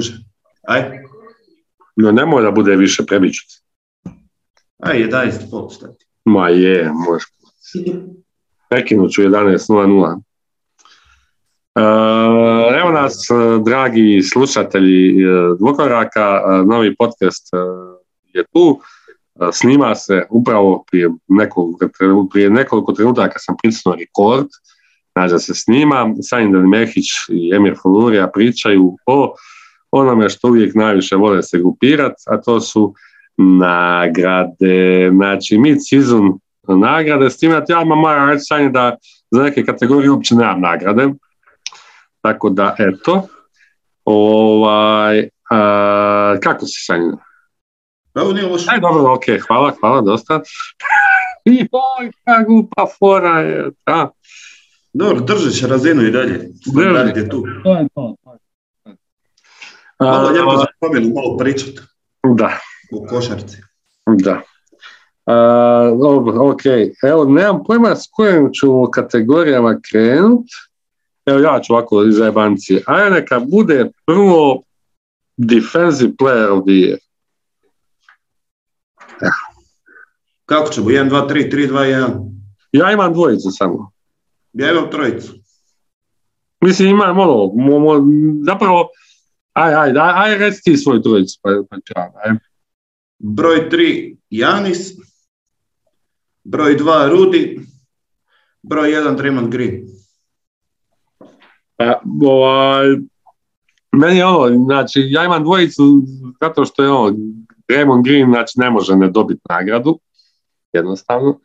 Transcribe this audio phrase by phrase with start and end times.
[0.00, 0.12] duže.
[0.68, 0.82] Aj.
[1.96, 3.60] No nemoj da bude više prebićice.
[4.78, 6.06] Aj, 11,5 stati.
[6.24, 7.28] Ma je, možeš.
[8.70, 10.20] Prekinut ću 11.00.
[11.74, 11.80] E,
[12.80, 13.34] evo nas, e,
[13.64, 15.26] dragi slušatelji e,
[15.58, 17.48] Dvokoraka, novi podcast
[18.32, 18.80] je tu.
[19.52, 21.88] Snima se upravo prije nekoliko,
[22.30, 24.46] prije nekoliko trenutaka sam pritisnuo rekord,
[25.12, 26.14] znači da se snima.
[26.22, 29.34] Sanjin Mehić i Emir Fulurija pričaju o
[29.90, 32.94] onome što uvijek najviše vole se grupirati, a to su
[33.36, 35.10] nagrade.
[35.14, 38.96] Znači, mid-season nagrade, s tim ja imam moram reći da
[39.30, 41.08] za neke kategorije uopće nemam nagrade.
[42.20, 43.26] Tako da, eto.
[44.04, 47.16] Ovaj, a, kako si Sanjina?
[48.14, 48.66] Evo nije loše.
[48.68, 50.40] Aj, dobro, ok, hvala, hvala, dosta.
[51.44, 54.10] Joj, kako glupa fora je, da.
[54.92, 56.48] Dobro, držiš razinu i dalje.
[56.70, 57.44] Standard je tu.
[57.64, 58.14] To je to.
[60.00, 61.74] Malo lijepo za promjenu, malo pričat.
[62.36, 62.58] Da.
[62.92, 63.56] U košarci.
[64.06, 64.42] Da.
[65.26, 66.62] A, dobro, ok.
[67.08, 70.46] Evo, nemam pojma s kojim ću kategorijama krenut.
[71.26, 72.82] Evo ja ću ovako iz jebancije.
[72.86, 74.62] Ajde neka bude prvo
[75.36, 76.98] defensive player of the year.
[80.46, 80.86] Kako ćemo?
[80.86, 82.30] 1, 2, 3, 3, 2, 1.
[82.72, 83.92] Ja imam dvojicu samo.
[84.52, 85.32] Ja imam trojicu.
[86.60, 88.04] Mislim, imam ono, mo, mo,
[88.46, 88.88] zapravo,
[89.52, 91.76] aj, aj, aj, aj, reci ti svoju trojicu, pa, pa
[92.24, 92.36] aj.
[93.18, 94.92] Broj 3 Janis,
[96.44, 97.60] broj 2 Rudi,
[98.62, 99.86] broj 1 Draymond Green.
[101.76, 102.86] Pa, ovaj,
[103.92, 106.02] meni je ono, znači, ja imam dvojicu
[106.40, 107.16] zato što je ono,
[107.68, 109.98] Draymond Green, znači, ne može ne dobiti nagradu,
[110.72, 111.38] jednostavno.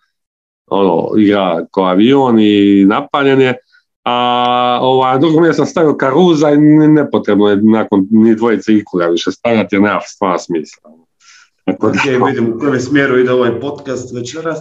[0.67, 3.58] Ono, igra ko avion i napaljen je,
[4.06, 9.75] a ovaj, drugo sam stavio Karuza i nepotrebno je nakon ni dvojice ikoga više stavljati
[9.75, 10.92] jer nema stvarno smisla.
[11.66, 14.59] Tako da- Ok, vidim u kojem smjeru ide ovaj podcast večeras.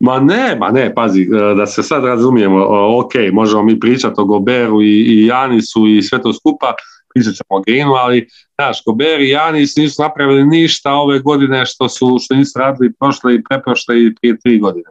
[0.00, 4.14] Ma ne, ma ne, pazi, e, da se sad razumijemo, o, ok, možemo mi pričati
[4.20, 6.74] o Goberu i, i Janisu i sve to skupa,
[7.14, 11.88] pričat ćemo o Greenu, ali znaš, Gober i Janis nisu napravili ništa ove godine što
[11.88, 14.84] su što nisu radili prošle i preprošle i prije tri godine.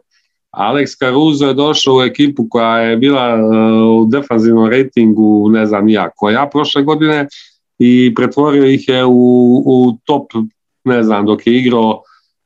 [0.56, 3.40] Alex Caruso je došao u ekipu koja je bila e,
[4.00, 7.26] u defanzivnom rejtingu, ne znam ja koja prošle godine
[7.78, 10.26] i pretvorio ih je u, u top,
[10.84, 12.02] ne znam, dok je igrao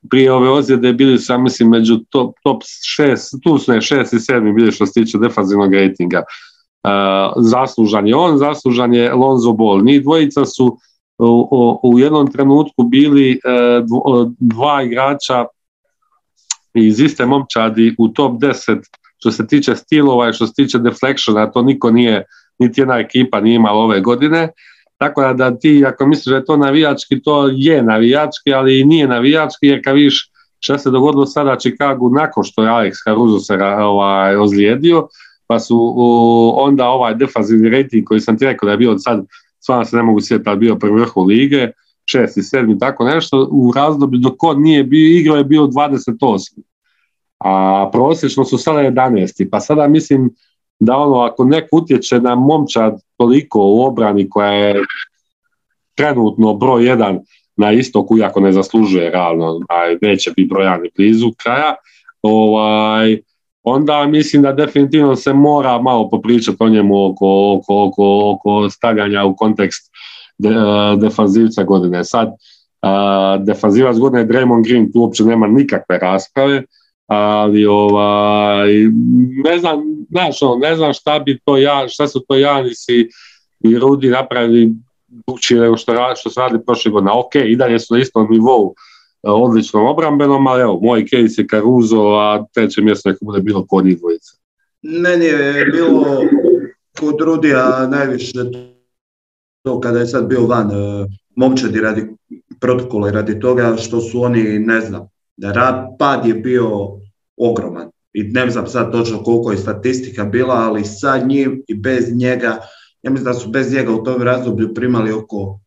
[0.09, 2.63] prije ove ozljede bili su, ja mislim, među top, top
[2.95, 6.23] šest, tu su ne, šest i sedmi bili što se tiče defanzivnog rejtinga.
[6.83, 9.81] Uh, zaslužan je on, zaslužan je Lonzo Ball.
[9.83, 10.77] Ni dvojica su
[11.17, 13.39] u, u, u jednom trenutku bili
[13.83, 15.45] dvo- dva igrača
[16.73, 18.79] iz iste momčadi u top 10
[19.17, 22.25] što se tiče stilova i što se tiče deflectiona, to niko nije,
[22.59, 24.49] niti jedna ekipa nije imala ove godine.
[24.97, 29.07] Tako da, ti, ako misliš da je to navijački, to je navijački, ali i nije
[29.07, 33.63] navijački, jer kad vidiš šta se dogodilo sada Chicagu nakon što je Alex Caruso se
[33.63, 35.07] ovaj, ozlijedio,
[35.47, 35.95] pa su
[36.55, 39.25] onda ovaj defanzivni rating koji sam ti rekao da je bio sad,
[39.59, 41.71] stvarno se ne mogu sjetiti, ali bio pri vrhu lige,
[42.11, 46.59] šesti, sedmi, tako nešto, u razdoblju dok on nije bio igrao je bio 28.
[47.39, 49.49] A prosječno su sada 11.
[49.51, 50.29] Pa sada mislim
[50.79, 54.83] da ono, ako neko utječe na momčad toliko u obrani koja je
[55.95, 57.19] trenutno broj jedan
[57.55, 61.75] na istoku, iako ne zaslužuje realno, a neće biti brojan ni blizu kraja,
[62.21, 63.17] ovaj,
[63.63, 69.25] onda mislim da definitivno se mora malo popričati o njemu oko, oko, oko, oko stavljanja
[69.25, 69.88] u kontekst
[70.43, 72.03] uh, defanzivca godine.
[72.03, 76.63] Sad, uh, defanzivac godine Draymond Green, tu uopće nema nikakve rasprave,
[77.07, 78.67] ali ovaj,
[79.43, 83.09] ne znam, znaš, ono, ne znam šta bi to ja, šta su to Janis i,
[83.59, 84.73] i Rudi napravili
[85.07, 87.11] drugčije nego što, ra- što su radili prošle godine.
[87.11, 88.73] Ok, i dalje su na istom nivou
[89.23, 93.65] e, odličnom obrambenom, ali evo, moj case je Caruso, a treće mjesto neka bude bilo
[93.69, 94.31] kod njih dvojice.
[94.81, 96.23] Meni je bilo
[96.99, 98.31] kod Rudija najviše
[99.69, 102.07] to kada je sad bio van e, momčadi radi
[102.59, 105.07] protokola i radi toga što su oni, ne znam,
[105.37, 106.69] da rad, pad je bio
[107.37, 107.89] ogroman.
[108.13, 112.57] I ne znam sad točno koliko je statistika bila, ali sa njim i bez njega,
[113.03, 115.59] ja mislim da su bez njega u tom razdoblju primali oko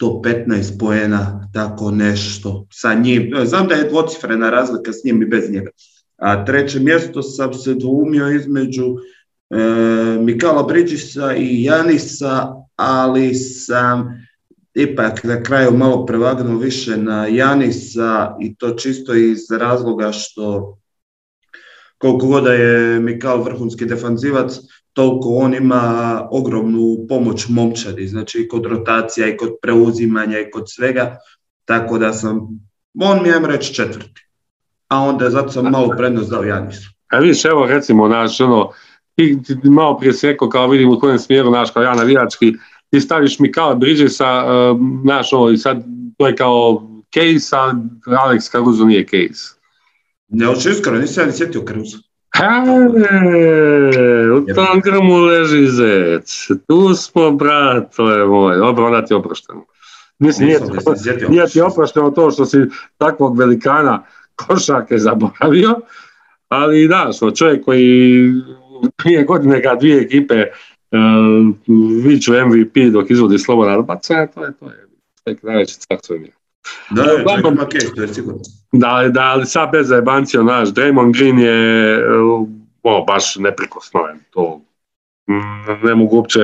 [0.00, 3.32] 115 poena, tako nešto sa njim.
[3.44, 5.70] Znam da je dvocifrena razlika s njim i bez njega.
[6.16, 8.84] A treće mjesto sam se dvoumio između
[9.50, 9.56] e,
[10.20, 14.26] Mikala Bridgesa i Janisa, ali sam
[14.74, 20.76] ipak na kraju malo prevagnuo više na Janisa i to čisto iz razloga što
[21.98, 24.52] koliko god je Mikal vrhunski defanzivac,
[24.92, 30.64] toliko on ima ogromnu pomoć momčadi, znači i kod rotacija i kod preuzimanja i kod
[30.66, 31.16] svega,
[31.64, 32.40] tako da sam,
[33.00, 34.26] on mi je reći četvrti.
[34.88, 36.90] A onda zato sam malo prednost dao Janisu.
[37.10, 38.70] A vidiš, evo recimo, naš, ono,
[39.16, 42.54] ti, ti malo prije si rekao kao vidim u kojem smjeru, naš, kao ja navijački,
[42.90, 45.84] ti staviš mi kao Bridgesa, uh, naš, ovo, i sad
[46.18, 46.82] to je kao
[47.14, 47.72] case, a
[48.06, 49.56] Alex Caruso nije case.
[50.28, 51.98] Ne, hoću iskreno, nisam ja ni sjetio Caruso.
[52.34, 52.50] E,
[54.32, 56.46] u tom grmu leži zec.
[56.68, 58.56] Tu smo, brat, to je moj.
[58.56, 59.64] Dobro, onda ti oprošteno.
[60.18, 60.60] Mislim, nije,
[61.04, 61.28] sjetio.
[61.32, 62.58] nije ti oprošteno to što si
[62.98, 64.04] takvog velikana
[64.36, 65.74] košake zaboravio,
[66.48, 68.32] ali da, što čovjek koji
[68.96, 71.54] prije godine kad dvije ekipe uh,
[72.04, 74.86] viču MVP dok izvodi slobodan bacanja, to je, to je
[75.24, 76.32] tek najveći svemira.
[76.90, 78.40] Da, E, uglavnom- ima case, to je sigurno.
[78.72, 82.48] Da, da, ali sad bez zajebancija, naš, Draymond Green je uh,
[82.82, 84.60] o, baš neprikosnoven, to
[85.28, 86.40] mm, ne mogu uopće,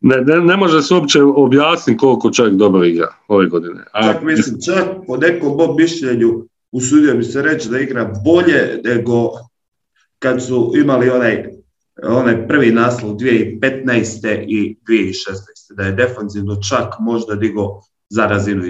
[0.00, 3.84] ne, ne, ne može se uopće objasniti koliko čovjek dobro igra ove godine.
[3.92, 8.80] A, Čak mislim, čak po nekom mom mišljenju usudio bi se reći da igra bolje
[8.84, 9.30] nego
[10.20, 11.44] kad su imali onaj,
[12.02, 14.44] onaj prvi naslov 2015.
[14.48, 15.76] i 2016.
[15.76, 18.62] Da je defanzivno čak možda digo za razinu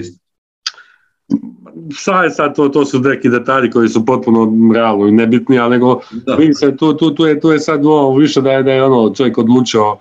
[1.94, 5.70] sad, je sad to, to su neki detalji koji su potpuno realno i nebitni, ali
[5.70, 6.35] nego Da.
[6.35, 8.85] vidi se, tu, tu, tu, je, tu je sad ovo više da je, da je
[8.85, 9.97] ono, čovjek odlučio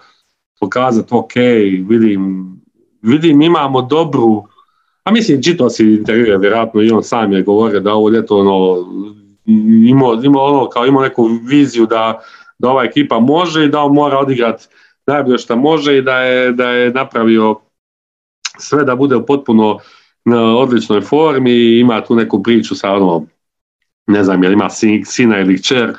[0.59, 1.35] pokazati, ok,
[1.87, 2.53] vidim,
[3.01, 4.43] vidim imamo dobru,
[5.03, 8.85] a mislim, čitao si intervjue, vjerojatno i on sam je govorio da ovo ljeto ono,
[9.89, 12.19] imao, imao ono, kao imao neku viziju da,
[12.59, 14.67] da ova ekipa može i da on mora odigrati
[15.07, 17.55] najbolje što može i da je, da je napravio
[18.57, 19.79] sve da bude potpuno
[20.25, 23.25] na odličnoj formi i ima tu neku priču sa ono,
[24.07, 25.93] ne znam, jel ima sin, sina ili kćer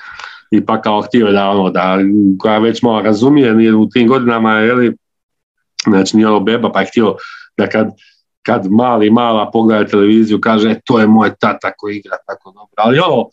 [0.50, 1.98] i pa kao htio da ono, da,
[2.38, 4.92] koja već malo razumije, nije u tim godinama, je
[5.86, 7.16] znači nije ono beba, pa je htio
[7.56, 7.88] da kad,
[8.42, 12.74] kad mali mala pogleda televiziju kaže, "E, to je moj tata koji igra tako dobro,
[12.76, 13.28] ali ono,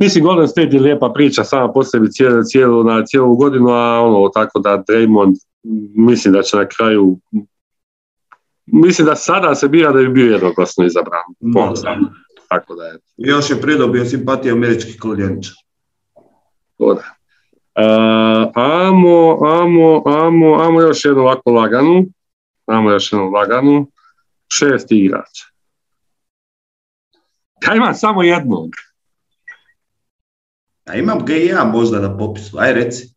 [0.00, 4.00] Mislim, Golden State je lijepa priča sama po sebi cijelu, cijelu, na cijelu godinu, a
[4.00, 5.34] ono, tako da Draymond,
[5.96, 7.18] mislim da će na kraju
[8.72, 11.20] mislim da sada se bira da bi bio jednoglasno izabran.
[11.76, 11.98] Sada.
[12.48, 14.96] Tako da je Još je pridobio simpatije američkih
[16.78, 17.02] da.
[17.74, 17.84] E,
[18.54, 22.06] amo, amo, amo, amo još jednu ovako laganu.
[22.68, 23.90] Amo još jednu laganu.
[24.52, 25.44] Šest igrača.
[27.66, 28.70] Ja imam samo jednog.
[30.84, 33.14] A imam ga i ja možda na popisu, aj reci.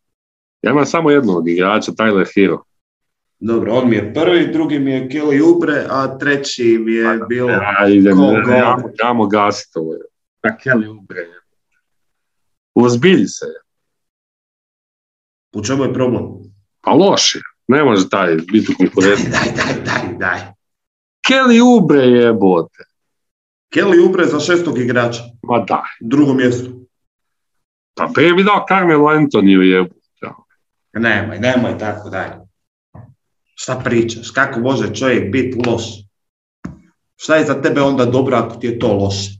[0.62, 2.64] Ja imam samo jednog igrača, Tyler Hero.
[3.38, 7.50] Dobro, on mi je prvi, drugi mi je Kelly Ubre, a treći mi je bilo...
[7.50, 8.18] Ja, idem,
[8.98, 9.94] jamo gasiti ovo.
[10.42, 11.26] Na Kelly Oubre.
[12.74, 13.46] Ozbilji se.
[15.52, 16.24] U čemu je problem?
[16.80, 17.40] Pa loše.
[17.68, 19.30] Ne može taj biti u konkurenciji.
[19.36, 20.40] Daj, daj, daj, daj.
[21.28, 22.84] Kelly Oubre jebote.
[23.74, 25.84] Kelly Ubre za šestog igrača, Ma da.
[26.00, 26.70] drugo mjesto.
[27.94, 30.02] Pa prije bi dao Carmelo Antoniju jebote.
[30.92, 32.28] Nemoj, nemoj tako, daj.
[33.54, 34.30] Šta pričaš?
[34.30, 35.82] Kako može čovjek biti loš?
[37.16, 39.30] Šta je za tebe onda dobro ako ti je to loše?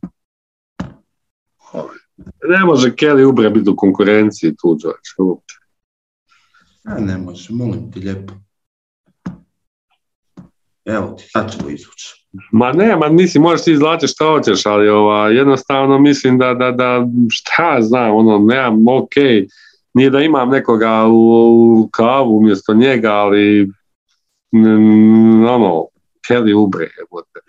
[2.48, 4.78] Ne može Kelly Oubre biti u konkurenciji tu,
[5.18, 5.56] uopće.
[6.84, 8.32] A ne može, molim ti lijepo.
[10.84, 12.22] Evo ti, sad ćemo izvući.
[12.52, 16.70] Ma ne, ma mislim, možeš ti izvlačiti šta hoćeš, ali ova, jednostavno mislim da, da,
[16.70, 19.14] da šta ja znam, ono, nemam, ok,
[19.94, 21.18] nije da imam nekoga u,
[21.80, 23.70] u kavu umjesto njega, ali
[24.54, 25.86] mm, ono,
[26.28, 27.40] Kelly Oubre, jebote.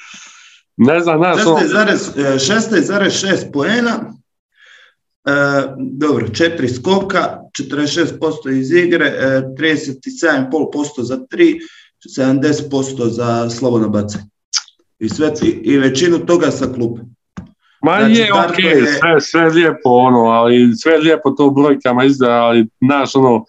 [0.77, 4.22] Ne znam, ono, 16,6 16,6 poena, e,
[5.77, 11.59] dobro, 4 skoka, 46% iz igre, e, 37,5% za 3,
[12.17, 14.23] 70% za slobodno bacanje.
[14.99, 17.01] I, sve, i, I većinu toga sa klupe.
[17.83, 22.33] Ma Znači, je, ok, je- sve, sve lijepo, ono, ali sve lijepo to brojkama izgleda,
[22.33, 23.45] ali, znaš, ono,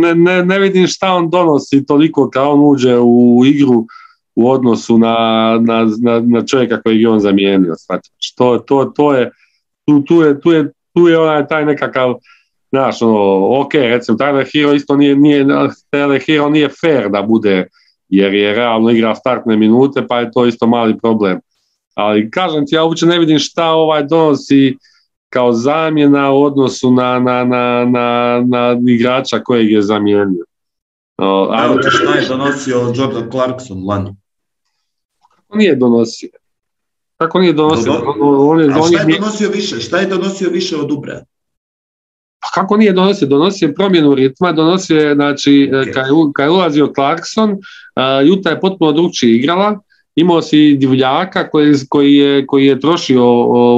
[0.00, 3.86] ne, ne, ne vidim šta on donosi toliko kad on uđe u igru
[4.34, 5.16] u odnosu na,
[5.60, 7.74] na, na, na čovjeka koji je on zamijenio.
[7.86, 9.30] Znači, to, to, to je,
[9.86, 12.14] tu, tu je, tu je, tu je onaj taj nekakav,
[12.70, 15.44] znaš, ono, ok, recimo, Tyler Hero isto nije, nije,
[15.92, 17.66] Tyler Hero nije fair da bude,
[18.08, 21.40] jer je realno igra startne minute, pa je to isto mali problem
[21.94, 24.76] ali kažem ti, ja uopće ne vidim šta ovaj donosi
[25.28, 30.44] kao zamjena u odnosu na, na, na, na, na igrača kojeg je zamijenio.
[31.18, 34.16] O, a Evo ti šta je donosio Jordan Clarkson lani.
[35.54, 36.28] nije donosio.
[37.22, 37.92] Kako nije donosio?
[37.92, 38.12] Dobro.
[38.20, 39.80] On, je, A on šta je je, donosio više?
[39.80, 41.20] Šta je donosio više od Ubrea?
[42.40, 43.28] Pa kako nije donosio?
[43.28, 45.92] Donosio promjenu ritma, donosio znači, okay.
[45.92, 49.80] kad, kad je ulazio Clarkson, uh, Juta je potpuno drugčije igrala,
[50.14, 53.24] imao si divljaka koji, koji, je, koji je trošio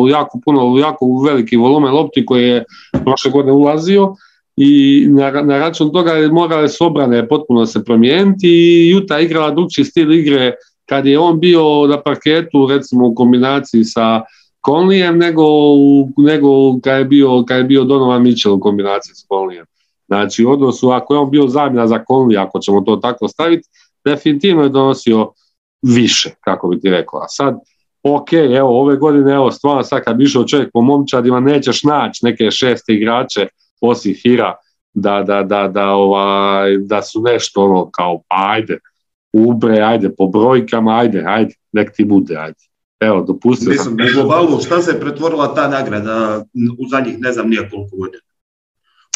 [0.00, 2.64] u jako puno, u jako veliki volumen lopti koji je
[3.04, 4.14] prošle godine ulazio
[4.56, 9.50] i na, na račun toga je morale su obrane potpuno se promijeniti i Juta igrala
[9.50, 10.52] drugčiji stil igre
[10.86, 14.22] kad je on bio na parketu recimo u kombinaciji sa
[14.66, 15.44] Conlijem nego,
[16.16, 19.66] nego kad, je bio, kad je bio Donovan Mitchell u kombinaciji s Conlijem.
[20.06, 23.68] Znači u odnosu ako je on bio zamjena za Conley, ako ćemo to tako staviti,
[24.04, 25.32] definitivno je donosio
[25.82, 27.20] više, kako bi ti rekao.
[27.20, 27.58] A sad,
[28.02, 32.20] ok, evo, ove godine, evo, stvarno sad kad bi išao čovjek po momčadima, nećeš naći
[32.24, 33.46] neke šeste igrače,
[33.80, 34.54] osim Hira,
[34.94, 38.78] da, da, da, da, ovaj, da su nešto ono kao, pa ajde,
[39.34, 42.58] ubre, ajde, po brojkama, ajde, ajde, nek ti bude, ajde.
[43.00, 43.92] Evo, dopustio Mislim, sam.
[43.92, 46.44] U globalu, šta se pretvorila ta nagrada
[46.78, 48.22] u zadnjih ne znam nije koliko godina?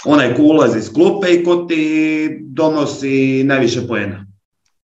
[0.04, 4.26] Onaj ko ulazi iz klupe i ko ti donosi najviše pojena.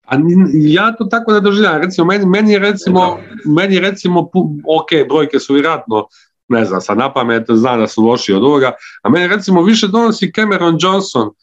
[0.08, 0.16] A
[0.54, 1.82] ja to tako ne doživljam.
[1.82, 4.30] Recimo, meni, meni, recimo, meni recimo,
[4.68, 6.08] ok, brojke su vjerojatno,
[6.48, 8.72] ne znam, sa na pamet, znam da su loši od ovoga,
[9.04, 11.34] a meni recimo više donosi Cameron Johnson uh,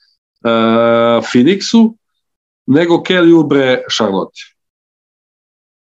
[1.32, 1.94] Phoenixu
[2.68, 4.40] nego Kelly Ubre Charlotte.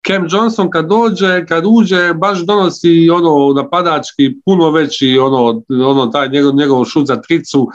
[0.06, 6.28] Cam Johnson kad dođe, kad uđe, baš donosi ono napadački puno veći ono, ono taj
[6.28, 7.68] njegov, njegov šut za tricu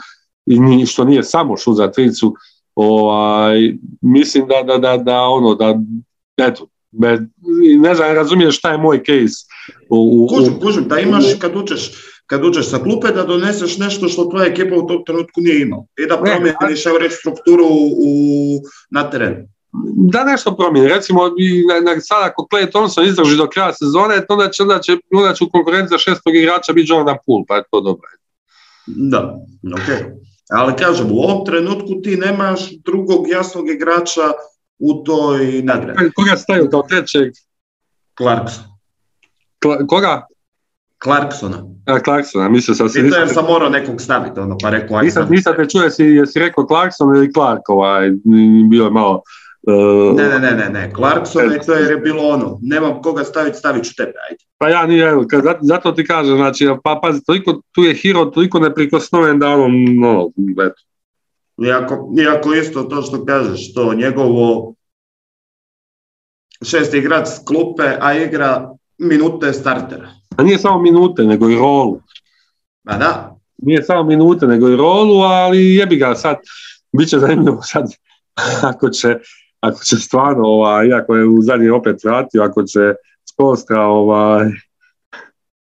[0.46, 2.34] i što nije samo šut za tricu,
[2.74, 5.78] ovaj, mislim da, da, da, da ono, da,
[6.36, 6.66] eto,
[7.80, 9.46] ne znam, razumiješ šta je moj case.
[9.88, 11.90] U, u, kužim, kužim, da imaš kad učeš,
[12.28, 15.84] kad učeš sa klupe da doneseš nešto što tvoja ekipa u tom trenutku nije imala
[15.98, 17.66] i da promijeniš reći strukturu
[18.06, 18.10] u,
[18.90, 19.48] na terenu.
[20.12, 21.20] Da nešto promijeni, recimo
[21.68, 25.34] na, na, sada ako Clay Thompson izdrži do kraja sezone, onda će, onda će, onda
[25.34, 28.08] će u konkurenciji za šestog igrača biti Jordan Poole, pa je to dobro.
[28.86, 29.38] Da,
[29.74, 29.88] ok.
[30.50, 34.32] Ali kažem, u ovom trenutku ti nemaš drugog jasnog igrača
[34.78, 36.10] u toj nagradi.
[36.14, 37.32] Koga staju kao trećeg?
[38.18, 38.64] Clarkson.
[39.88, 40.26] Koga?
[41.02, 41.64] Clarksona.
[41.86, 43.00] A, Clarksona, mislio sam se...
[43.00, 45.00] I to sam morao nekog staviti, ono, pa rekao...
[45.00, 48.10] Nisam, nisam te čuo, jesi, jesi rekao Clarkson ili Clark, ovaj,
[48.70, 49.22] bio je malo...
[49.62, 53.24] Uh, ne, ne, ne, ne, ne, Clarkson je to jer je bilo ono, nemam koga
[53.24, 54.44] staviti, stavit ću tebe, ajde.
[54.58, 55.12] Pa ja nije,
[55.42, 59.68] zato, zato ti kažem, znači, pa pazi, toliko, tu je hero toliko neprikosnoven da ono,
[60.00, 60.30] no,
[60.66, 60.82] eto.
[61.66, 64.74] Iako, iako isto to što kažeš, to njegovo
[66.62, 70.17] šest igrač s klupe, a igra minute startera.
[70.38, 72.00] A nije samo minute, nego i rolu.
[72.86, 73.36] Pa da.
[73.56, 76.36] Nije samo minute, nego i rolu, ali jebi ga sad,
[76.92, 77.84] bit će zanimljivo sad,
[78.70, 79.18] ako će,
[79.60, 82.94] ako će stvarno, ovaj, iako je u zadnji opet vratio, ako će
[83.30, 84.50] Spostra ovaj,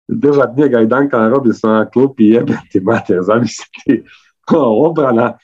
[0.07, 4.03] držat njega i Dankana Robinsona na klupi i jebati mater, zamisliti
[4.87, 5.37] obrana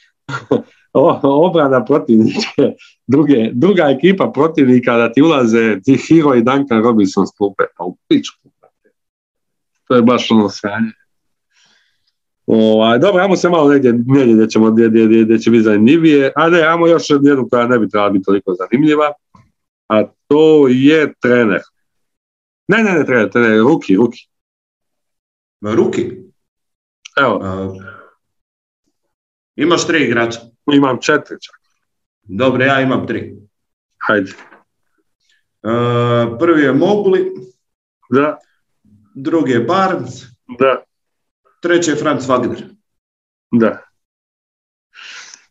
[1.23, 2.73] obrana protivnike,
[3.07, 7.83] druge, druga ekipa protivnika da ti ulaze ti Hiro i Duncan Robinson s klupe, pa
[7.83, 8.49] u pičku.
[9.87, 10.91] To je baš ono sranje.
[12.45, 16.31] Ovaj, dobro, ajmo se malo negdje, negdje gdje, ćemo, gdje, gdje, gdje će biti zanimljivije,
[16.35, 19.13] a ne, ajmo još jednu koja ne bi trebala biti toliko zanimljiva,
[19.87, 21.61] a to je trener.
[22.67, 24.19] Ne, ne, ne, trener, trener, Ruki, Ruki.
[25.61, 26.11] Ruki?
[27.17, 27.41] Evo.
[29.55, 30.39] Imaš tri igrača?
[30.73, 31.55] Imam četiri čak.
[32.23, 33.35] Dobro, ja imam tri.
[33.97, 34.31] Hajde.
[35.63, 37.31] Uh, prvi je Mobli.
[38.09, 38.37] Da.
[39.19, 40.21] Drugi je Barnes.
[40.59, 40.83] Da.
[41.61, 42.63] Treći je Franz Wagner.
[43.51, 43.81] Da.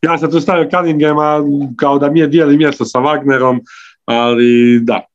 [0.01, 1.41] Ja sam tu stavio Cunninghama
[1.77, 3.59] kao da mi je dijeli mjesto sa Wagnerom,
[4.05, 5.05] ali da.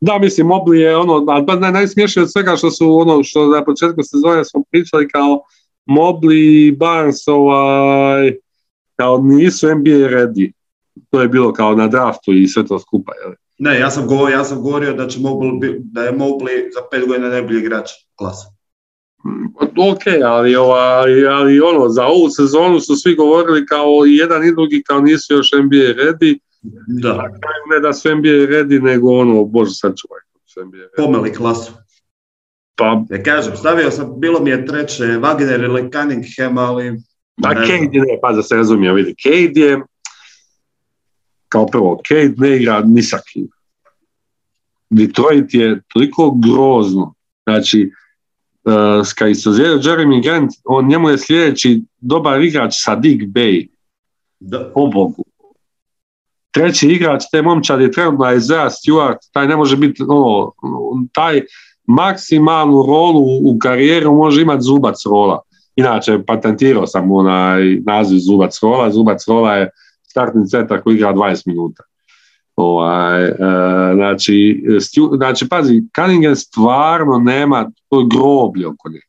[0.00, 4.02] Da, mislim, Mobli je ono, a najsmješnije od svega što su ono, što na početku
[4.02, 5.40] sezone smo pričali kao
[5.86, 8.36] Mobli i Barnes ovaj,
[8.96, 10.52] kao nisu NBA ready.
[11.10, 13.12] To je bilo kao na draftu i sve to skupa.
[13.24, 13.34] Jel?
[13.58, 17.06] Ne, ja sam govorio, ja sam govorio da, će Mobley, da je Mobley za pet
[17.08, 18.56] godina najbolji igrač klasa.
[19.92, 24.52] Ok, ali, ovaj, ali ono, za ovu sezonu su svi govorili kao i jedan i
[24.52, 26.38] drugi kao nisu još NBA ready.
[27.02, 27.30] Da.
[27.70, 30.20] Ne da su NBA ready, nego ono, bože sačuvaj.
[30.96, 31.72] Pomeli klasu.
[32.76, 33.04] Pa...
[33.10, 36.92] Ja kažem, stavio sam, bilo mi je treće Wagner ili Cunningham, ali...
[37.42, 39.80] Pa Cade ne, pa da se razumije, vidi, Cade je,
[41.56, 43.48] kao prvo, Cade ne igra ni sa kim.
[44.90, 47.14] Detroit je toliko grozno,
[47.46, 47.90] znači,
[48.64, 53.68] uh, kad se Jeremy Grant, on njemu je sljedeći dobar igrač sa Dick Bay.
[54.40, 54.72] Da.
[56.50, 60.52] Treći igrač te momčad je trenutno Isaiah Stewart, taj ne može biti, ono,
[61.12, 61.42] taj,
[61.86, 65.40] maksimalnu rolu u karijeru može imati zubac rola.
[65.76, 68.90] Inače, patentirao sam onaj naziv zubac rola.
[68.90, 69.70] Zubac rola je
[70.16, 71.82] startni centar koji igra 20 minuta.
[72.56, 73.34] Ovaj, e,
[73.94, 74.64] znači,
[75.16, 79.00] znači, pazi, Cunningham stvarno nema to groblje oko nje.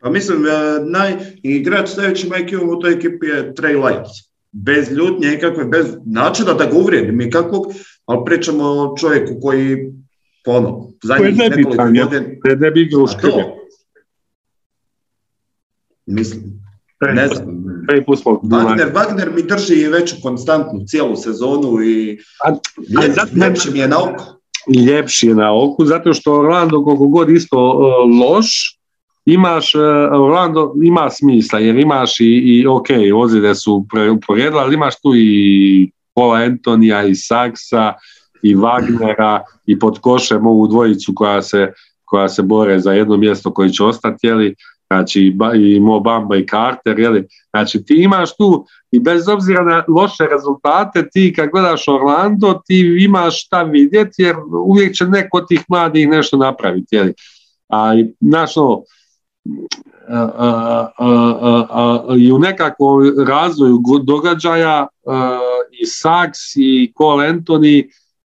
[0.00, 0.50] Pa mislim, e,
[0.90, 1.12] naj,
[1.42, 4.30] igrač s najvećim IQ u toj ekipi je Trey Lyles.
[4.52, 7.66] Bez ljutnje ikakve, bez načina da ga uvrijedim i kakvog,
[8.06, 9.92] ali pričamo o čovjeku koji
[10.46, 12.08] ono, zadnjih nekoliko godina...
[12.44, 13.06] Ne, ne bi igrao
[16.06, 16.42] Mislim,
[17.14, 17.59] ne znam.
[18.42, 22.18] Wagner, Wagner mi drži veću konstantnu cijelu sezonu i
[23.34, 24.24] ljepši mi je na oko.
[24.86, 28.78] Ljepši je na oku, zato što Orlando koliko god isto uh, loš,
[29.26, 29.80] imaš, uh,
[30.12, 33.84] Orlando ima smisla, jer imaš i, i ok, ozide su
[34.16, 37.92] uporedila, ali imaš tu i Paula Antonija i Saksa
[38.42, 41.72] i Wagnera i pod košem ovu dvojicu koja se,
[42.04, 44.54] koja se bore za jedno mjesto koji će ostati, jeli,
[44.90, 49.84] znači i Mo Bamba i Carter, jeli, znači ti imaš tu i bez obzira na
[49.88, 55.48] loše rezultate, ti kad gledaš Orlando, ti imaš šta vidjeti, jer uvijek će neko od
[55.48, 57.14] tih mladih nešto napraviti, jeli.
[57.68, 58.82] A, znaš, no,
[62.18, 64.86] i u nekakvom razvoju događaja
[65.80, 67.84] i Saks i Cole Anthony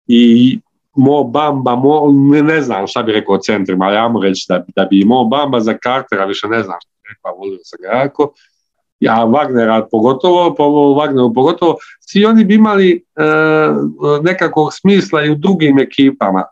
[0.07, 0.59] i
[0.95, 2.11] Mo Bamba, Mo,
[2.43, 5.23] ne, znam šta bi rekao o centrima, ali ja mu reći da, da bi Mo
[5.23, 8.33] Bamba za Cartera, više ne znam šta bi rekao, volio sam ga jako,
[8.99, 13.23] ja Wagnera pogotovo, po Wagneru pogotovo, svi oni bi imali e,
[14.23, 16.43] nekakvog smisla i u drugim ekipama.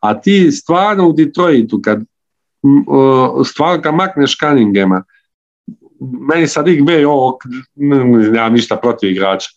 [0.00, 2.00] A ti stvarno u Detroitu, kad
[3.44, 5.04] stvarno kad makneš Cunninghama,
[6.00, 7.38] meni sad ih be ovo,
[7.74, 9.48] nemam ništa protiv igrača,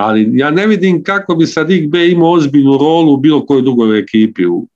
[0.00, 3.98] ali ja ne vidim kako bi sad B imao ozbiljnu rolu u bilo kojoj drugoj
[3.98, 4.66] ekipi u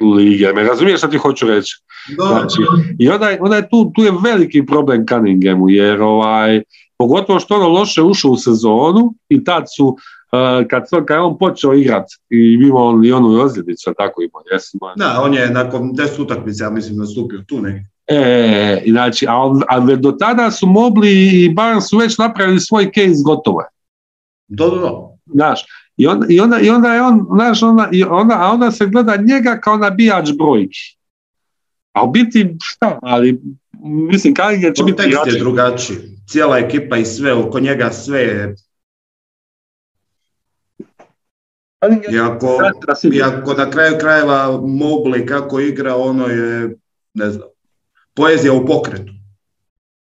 [0.00, 0.52] lige.
[0.52, 1.82] Me razumiješ što ti hoću reći?
[2.16, 2.56] Znači,
[2.98, 6.62] I onda, onda je tu, tu je veliki problem Cunninghamu, jer ovaj,
[6.98, 11.38] pogotovo što ono loše ušao u sezonu i tad su, uh, kad, kad je on
[11.38, 15.92] počeo igrat i imao on i onu ozljedicu, tako imao, jesi Da, on je nakon
[15.92, 17.84] deset utakmica, ja mislim, nastupio tu neki.
[18.06, 23.22] E, znači, a, a do tada su Mobli i Barnes su već napravili svoj case
[23.24, 23.62] gotovo.
[24.54, 25.08] Do, do, do.
[25.26, 25.64] Znaš,
[25.96, 28.86] i onda, i onda, i onda je on, znaš, onda, i onda, a onda se
[28.86, 30.78] gleda njega kao nabijač brojki.
[31.92, 33.40] A u biti, šta, ali,
[33.82, 35.96] mislim, je će biti je drugačiji.
[36.28, 38.54] Cijela ekipa i sve, oko njega sve je
[43.12, 46.76] Iako, na kraju krajeva Mobli kako igra, ono je,
[47.14, 47.48] ne znam,
[48.14, 49.12] poezija u pokretu.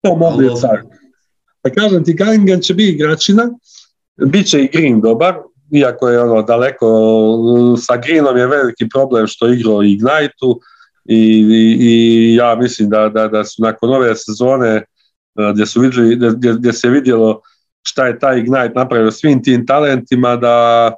[0.03, 0.53] To Mobli je
[1.63, 3.51] Pa kažem ti, Cunningham će biti igračina,
[4.17, 5.35] Biće i Green dobar,
[5.71, 6.87] iako je ono daleko,
[7.79, 10.61] sa Greenom je veliki problem što igrao Ignite-u
[11.05, 11.47] i,
[11.81, 14.85] i, ja mislim da, da, da su nakon ove sezone e,
[15.55, 17.41] gdje, su vidjeli, gdje, gdje se vidjelo
[17.83, 20.93] šta je taj Ignite napravio svim tim talentima da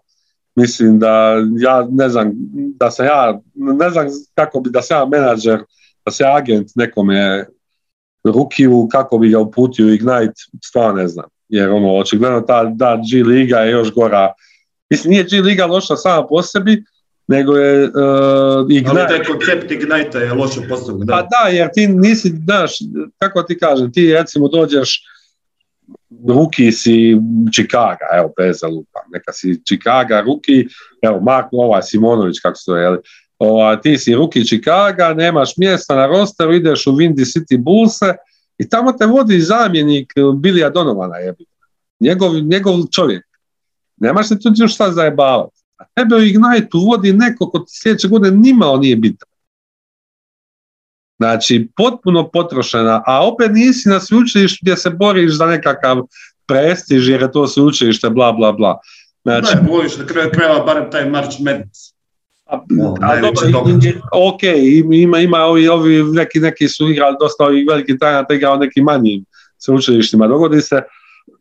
[0.57, 2.33] mislim da ja ne znam
[2.81, 5.61] da sam ja ne znam kako bi da sam ja menadžer
[6.05, 7.47] da se agent nekome
[8.25, 13.23] rukiju kako bi ga uputio Ignite stvarno ne znam jer ono, očigledno ta da G
[13.23, 14.33] liga je još gora.
[14.91, 16.85] Mislim, nije G liga loša sama po sebi,
[17.29, 17.91] nego je uh,
[18.71, 19.01] Ignite.
[19.01, 21.07] Ali taj koncept Ignite je loše postavljen.
[21.07, 21.13] Da.
[21.13, 22.73] Pa da, jer ti nisi, znaš,
[23.19, 25.03] kako ti kažem, ti recimo dođeš
[26.29, 27.17] ruki si
[27.53, 30.67] Chicago, evo bez lupa, neka si Chicago, ruki,
[31.03, 32.99] evo Mark ovaj Simonović, kako se to je,
[33.83, 38.15] ti si ruki Chicago, nemaš mjesta na rosteru, ideš u Windy City Bullse,
[38.59, 41.45] i tamo te vodi zamjenik eh, Bilija Donovana, jebi.
[42.01, 43.25] Njegov, njegov čovjek.
[43.97, 45.59] Nemaš se tu šta zajebavati.
[45.77, 49.29] A tebe u Ignite vodi neko ko sljedeće godine nimao nije bitan.
[51.19, 56.03] Znači, potpuno potrošena, a opet nisi na sveučilištu gdje se boriš za nekakav
[56.47, 58.79] prestiž, jer je to sveučilište, bla, bla, bla.
[59.23, 61.98] Znači, da, boriš na kraju krajeva barem taj March Madness.
[62.49, 62.61] A,
[63.01, 63.43] a dobro,
[64.13, 64.43] ok,
[64.91, 69.25] ima, ima ovi, ovi neki, neki su igrali dosta ovih velikih talenata igrao nekim manjim
[69.59, 70.27] sveučilištima.
[70.27, 70.83] Dogodi se,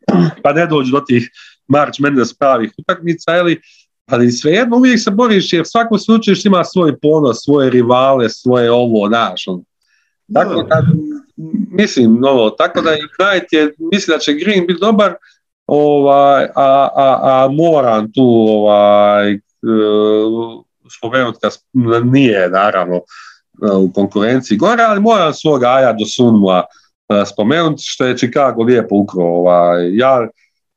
[0.43, 1.29] pa ne dođu do tih
[1.67, 3.61] March Mendes pravih utakmica, ali,
[4.05, 9.07] ali svejedno uvijek se boriš jer svako sveučilište ima svoj ponos, svoje rivale, svoje ovo,
[9.07, 9.47] znaš.
[9.47, 9.63] On.
[10.33, 10.83] Tako da,
[11.71, 15.13] mislim, ovo, tako da Ignite je, mislim da će Green biti dobar,
[15.67, 19.37] ovaj, a, a, a moram tu ovaj, e,
[20.97, 23.01] spomenuti da nije naravno e,
[23.75, 26.63] u konkurenciji gore, ali moram svog Aja do Sunmua
[27.09, 29.23] e, spomenuti što je Chicago lijepo ukro.
[29.23, 30.27] Ovaj, ja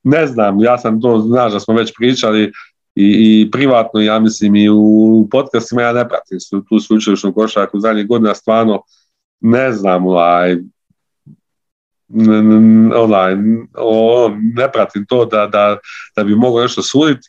[0.03, 2.53] ne znam, ja sam to, znaš da smo već pričali,
[2.95, 8.07] i, i privatno, ja mislim i u podcastima ja ne pratim tu sveučilišnu košarku zadnjih
[8.07, 8.83] godina stvarno
[9.41, 10.57] ne znam ovaj,
[12.97, 13.37] onaj,
[14.55, 15.77] ne pratim to da, da,
[16.17, 17.29] da bi mogao nešto suditi,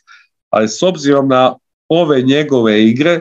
[0.50, 1.54] ali s obzirom na
[1.92, 3.20] ove njegove igre,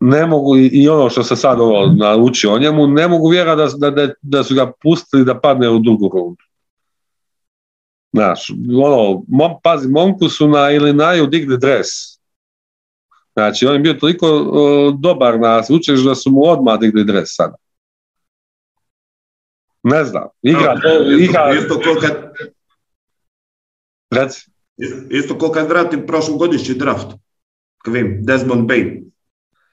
[0.00, 3.90] ne mogu, i ono što se sad ovo naučio o njemu, ne mogu vjerati da,
[3.90, 6.44] da, da, su ga pustili da padne u drugu rundu.
[8.12, 8.50] Znaš,
[8.84, 11.86] ono, mom, pazi, momku su na ili naju digli dres.
[13.32, 14.26] Znači, on je bio toliko
[14.98, 17.56] dobar na učeš da su mu odmah digli dres sada.
[19.82, 21.52] Ne znam, igra, no, igra...
[21.54, 22.32] Isto, isto.
[24.10, 24.50] Reci.
[25.10, 27.06] Isto ko kad vratim prošlogodišnji draft.
[27.84, 29.10] Kvim, Desmond Bain.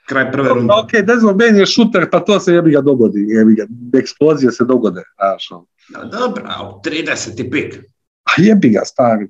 [0.08, 0.74] Kraj prve runde.
[0.74, 3.26] Ok, Desmond Bain je šuter, pa to se jebi ga dogodi.
[3.30, 3.66] Jebi ga,
[4.00, 5.04] eksplozije se dogode.
[5.16, 5.66] Znaš, ono.
[6.12, 6.44] dobro,
[6.86, 7.76] 30 pik.
[8.24, 9.28] A jebi ga, stari.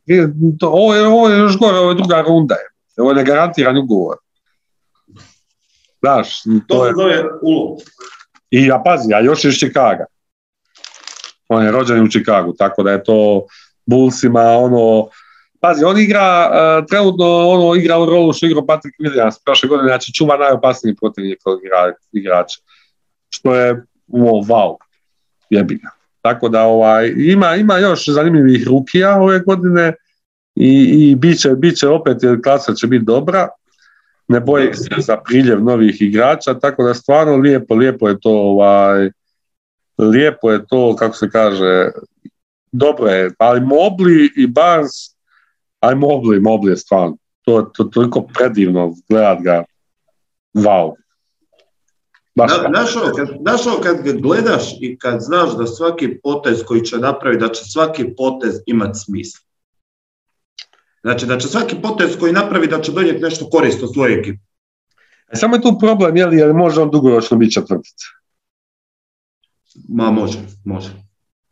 [0.59, 2.55] To, ovo, je, ovo je još gore, ovo je druga runda.
[2.55, 2.67] Je.
[2.97, 4.17] Ovo je negarantiran ugovor.
[5.99, 6.93] Znaš, to, to je...
[6.97, 7.77] zove ulov.
[8.51, 10.05] I ja pazi, a još je iz Čikaga.
[11.47, 13.45] On je rođen u Čikagu, tako da je to
[13.85, 15.09] Bullsima ono...
[15.65, 19.89] Pazi, on igra, uh, trenutno ono igra u rolu što igra Patrick Williams prošle godine,
[19.89, 21.39] znači čuva najopasniji protivnik
[22.11, 22.59] igrača.
[23.29, 23.73] Što je,
[24.07, 24.75] wow, wow,
[25.49, 25.89] jebi ga.
[26.21, 29.93] Tako da ovaj, ima, ima još zanimljivih rukija ove godine
[30.55, 33.47] i, i bit, će, opet, jer klasa će biti dobra,
[34.27, 39.09] ne boji se za priljev novih igrača, tako da stvarno lijepo, lijepo je to ovaj,
[39.97, 41.89] lijepo je to, kako se kaže,
[42.71, 45.14] dobro je, ali Mobli i Barnes,
[45.87, 49.63] aj Mobli, Mobli je stvarno, to je to, toliko predivno gledat ga,
[50.53, 50.93] wow.
[53.41, 57.53] Znaš ovo, kad, ga gledaš i kad znaš da svaki potez koji će napraviti, da
[57.53, 59.45] će svaki potez imati smisla.
[61.01, 64.39] Znači da će svaki potez koji napravi da će donijeti nešto korisno svojoj ekipi.
[65.31, 68.05] E, samo je tu problem, je li, jer može on dugoročno biti četvrtica?
[69.89, 71.04] Ma može, može.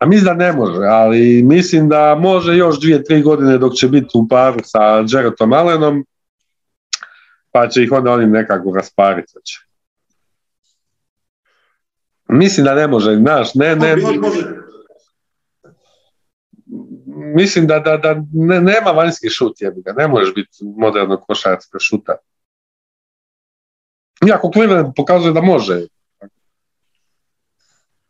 [0.03, 3.87] A mislim da ne može, ali mislim da može još dvije, tri godine dok će
[3.87, 6.05] biti u paru sa Jaretom Allenom,
[7.51, 9.33] pa će ih onda oni nekako raspariti.
[12.27, 13.95] Mislim da ne može, znaš, ne, ne,
[17.35, 21.79] mislim da, da, da ne, nema vanjski šut, jebi ga, ne možeš biti moderno košarska
[21.79, 22.15] šuta.
[24.27, 25.81] Iako Cleveland pokazuje da može.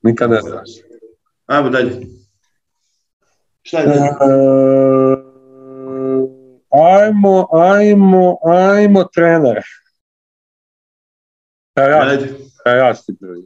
[0.01, 0.92] Nikad ne znaš.
[1.45, 2.08] Ajmo dalje.
[3.62, 4.10] Šta je dalje?
[6.71, 9.63] Ajmo, ajmo, ajmo trener.
[11.75, 13.45] Ja, ja, ti prvi.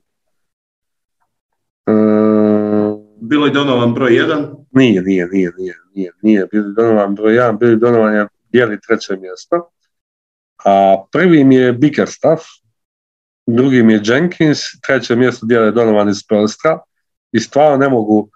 [3.22, 4.66] Bilo je Donovan broj 1?
[4.72, 6.48] Nije, nije, nije, nije, nije, nije.
[6.52, 9.70] Bili Donovan broj 1, Bili Donovan je dijeli treće mjesto.
[10.66, 12.44] A prvi mi je Bickerstaff,
[13.48, 16.80] drugi mi je Jenkins, treće mjesto dijeli Donovan iz Perstra
[17.38, 18.30] i stvarno ne mogu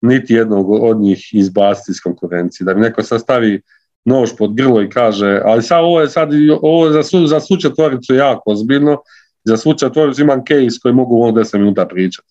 [0.00, 2.64] niti jednog od njih izbaciti iz konkurencije.
[2.64, 3.62] Da mi neko sastavi
[4.04, 6.30] nož pod grlo i kaže, ali sad ovo je sad,
[6.62, 8.98] ovo je za, su, za svu četvoricu jako ozbiljno,
[9.44, 12.28] za svu četvoricu imam case koji mogu u 10 minuta pričati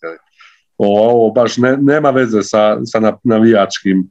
[0.78, 4.10] ovo baš ne, nema veze sa, sa navijačkim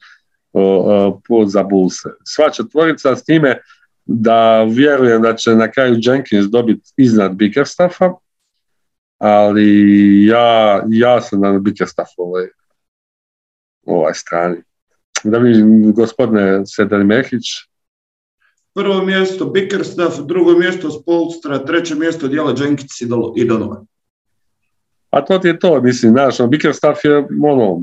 [0.52, 2.08] o, za Bullse.
[2.24, 3.58] Sva četvorica s time
[4.04, 8.12] da vjerujem da će na kraju Jenkins dobiti iznad Bickerstaffa,
[9.22, 12.48] ali ja, ja sam na Bickerstaffovoj
[13.86, 14.56] ovaj strani.
[15.24, 17.44] Da vidim gospodine Sedel Mehić.
[18.74, 23.00] Prvo mjesto Bickerstaff, drugo mjesto Spolstra, treće mjesto dijela Jenkins
[23.36, 23.86] i Donovan.
[25.10, 27.82] A to ti je to, mislim, znaš, ono, Bickerstaff je, ono,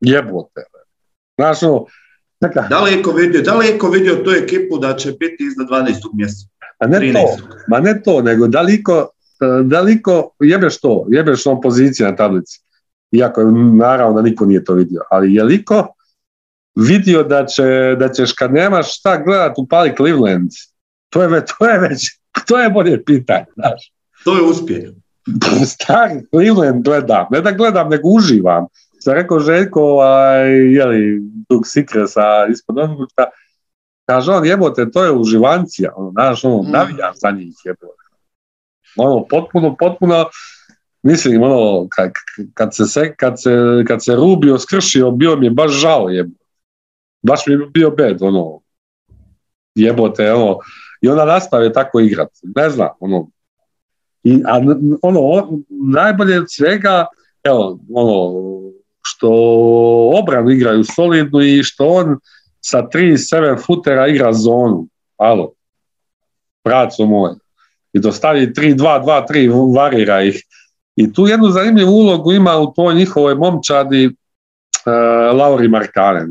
[0.00, 0.62] jebote.
[1.38, 1.86] Znaš, ono,
[2.70, 5.94] Daleko vidio, daleko vidio tu ekipu da će biti iznad 12.
[6.14, 6.48] mjesta.
[6.78, 7.36] A ne to,
[7.68, 9.08] ma ne to, nego daliko,
[9.42, 12.60] e, daliko, jebeš to, jebeš on pozicija na tablici.
[13.12, 13.42] Iako
[13.76, 15.94] naravno da niko nije to vidio, ali je liko
[16.74, 20.50] vidio da, će, da ćeš kad nemaš šta gledat upali Cleveland,
[21.10, 23.92] to je, to je već, to je bolje pitanje, znaš.
[24.24, 24.84] To je uspjeh.
[25.72, 28.66] Stari Cleveland gledam, ne da gledam, nego uživam.
[29.00, 33.24] Sam rekao Željko, ovaj, jeli, Dug Sikresa ispod odlučka,
[34.06, 36.70] kaže on, jebote, to je uživancija, ono, znaš, ono, mm.
[36.70, 38.01] navijam za njih, jebote.
[38.96, 40.24] Ono, potpuno, potpuno,
[41.02, 42.10] mislim, ono, kad,
[42.54, 43.50] kad, se, kad, se,
[43.86, 46.44] kad se Rubio skršio, bio mi je baš žao, jebote.
[47.22, 48.60] Baš mi je bio bed, ono,
[49.74, 50.58] jebote, ono,
[51.00, 52.40] i onda nastave tako igrati.
[52.56, 53.28] Ne znam, ono,
[54.22, 54.60] i, a
[55.02, 57.06] ono, najbolje od svega,
[57.44, 58.32] evo, ono,
[59.02, 59.28] što
[60.22, 62.18] obranu igraju solidnu i što on
[62.60, 64.86] sa tri seven footera igra zonu.
[65.16, 65.52] Alo,
[66.62, 67.30] praco moj.
[67.92, 70.42] I dostavi 3-2-2-3, varira ih.
[70.96, 76.30] I tu jednu zanimljivu ulogu ima u toj njihovoj momčadi uh, Lauri Markanen,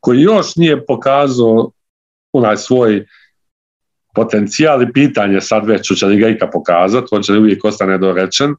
[0.00, 1.70] koji još nije pokazao
[2.32, 3.06] onaj svoj
[4.14, 7.92] potencijal i pitanje sad već će li ga ika pokazati, on će li uvijek ostane
[7.92, 8.54] nedorečen,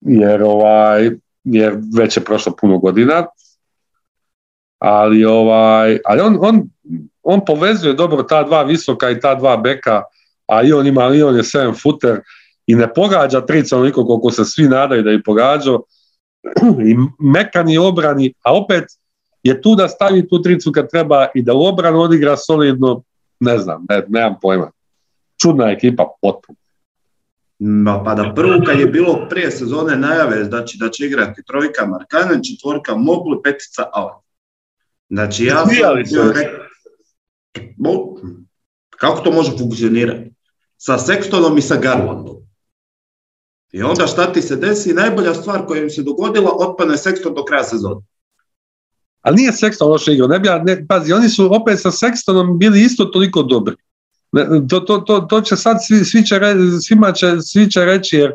[0.00, 1.10] jer, ovaj,
[1.44, 3.26] jer već je prošlo puno godina,
[4.78, 6.62] ali, ovaj, ali on, on,
[7.22, 10.02] on povezuje dobro ta dva visoka i ta dva beka,
[10.46, 12.20] a i on ima, i on je 7 footer
[12.66, 15.82] i ne pogađa trica onoliko koliko se svi nadaju da je pogađao
[16.90, 18.84] i mekan je obrani, a opet
[19.42, 23.02] je tu da stavi tu tricu kad treba i da u obranu odigra solidno,
[23.40, 24.70] ne znam, ne, nemam pojma.
[25.42, 26.58] Čudna ekipa, potpuno.
[27.58, 31.86] Ma, pa da prvo kad je bilo prije sezone najave znači da će igrati trojka
[31.86, 34.20] Markanen, četvorka Moglu, petica Alan.
[35.08, 36.32] Znači ja sam
[38.90, 40.33] kako to može funkcionirati?
[40.84, 42.36] Sa Sextonom i sa Garlandom.
[43.72, 44.92] I onda šta ti se desi?
[44.92, 48.00] Najbolja stvar koja im se dogodila, otpane Sexton do kraja sezone.
[49.22, 50.28] Ali nije Sexton loše igrao.
[50.28, 53.76] Ne, ne, pazi, oni su opet sa Sextonom bili isto toliko dobri.
[54.70, 56.40] To, to, to, to će sad svi, svi će
[56.86, 58.32] svima će, svi će reći jer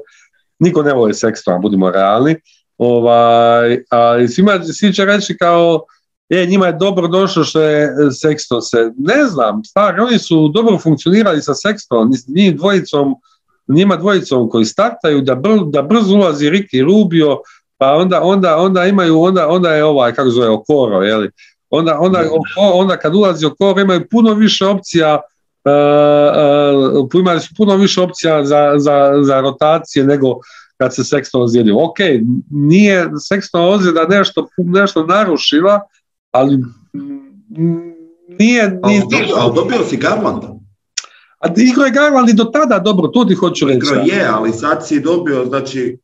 [0.59, 2.35] niko ne voli Sextona, budimo realni.
[2.77, 5.85] Ovaj, ali svima, svi će reći kao
[6.29, 10.77] je, njima je dobro došlo što je Sexton se, ne znam, stvari, oni su dobro
[10.77, 13.15] funkcionirali sa Sextonom, njih dvojicom,
[13.67, 17.37] njima dvojicom koji startaju, da, br, da brzo ulazi Ricky Rubio,
[17.77, 21.29] pa onda, onda, onda imaju, onda, onda je ovaj, kako zove, Okoro, jeli?
[21.69, 22.23] Onda, onda,
[22.73, 25.19] onda kad ulazi Okoro imaju puno više opcija
[25.65, 30.27] uh, uh, imali su puno više opcija za, za, za rotacije nego
[30.77, 31.83] kad se Sexton ozlijedio.
[31.83, 31.97] Ok,
[32.49, 35.81] nije Sexton ozljeda nešto, nešto narušila,
[36.31, 36.57] ali
[38.39, 38.79] nije...
[38.83, 40.55] nije ali dobio si Garlanda.
[41.39, 43.77] A igro je Garland i do tada, dobro, to ti hoću reći.
[43.77, 45.97] Igro je, ali sad si dobio, znači,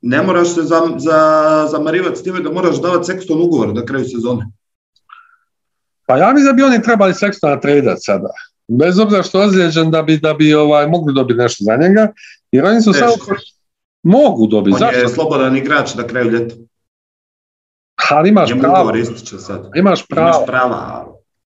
[0.00, 4.04] ne moraš se za, za, zamarivati s time da moraš davati Sexton ugovor na kraju
[4.04, 4.46] sezone.
[6.06, 8.28] Pa ja mislim da bi oni trebali Sextona tradat sada.
[8.68, 12.12] Bez obzira što je ozlijeđen da bi, da bi ovaj, mogli dobiti nešto za njega.
[12.52, 13.12] Jer oni su samo...
[14.02, 14.74] Mogu dobiti.
[14.74, 15.00] On Zašto?
[15.00, 16.54] je slobodan igrač na kraju ljeta.
[18.10, 18.92] Ali imaš prava.
[19.38, 19.70] sad.
[19.74, 20.28] Imaš prava.
[20.28, 21.06] Imaš prava.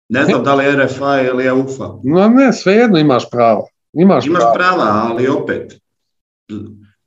[0.09, 1.89] Ne znam da li je RFA ili je UFA.
[2.05, 3.63] No ne, svejedno imaš prava.
[3.93, 4.55] Imaš, imaš prava.
[4.55, 5.81] prava, ali opet.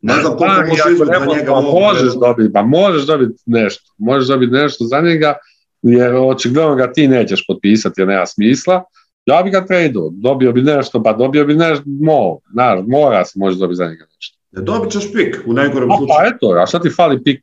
[0.02, 1.52] Ne znam koliko možeš izvući za njega.
[1.54, 3.94] Pa možeš dobiti, pa možeš dobiti nešto.
[3.98, 5.36] Možeš dobiti nešto za njega,
[5.82, 8.84] jer očigledno ga ti nećeš potpisati, jer nema smisla.
[9.26, 13.40] Ja bi ga tradeo, dobio bi nešto, pa dobio bi nešto, mo, znaš, mora se
[13.40, 14.38] može dobiti za njega nešto.
[14.52, 16.18] Ne dobit ćeš pik u najgorem pa, slučaju.
[16.20, 17.42] Pa eto, a šta ti fali pik?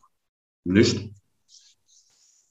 [0.64, 1.00] Ništa.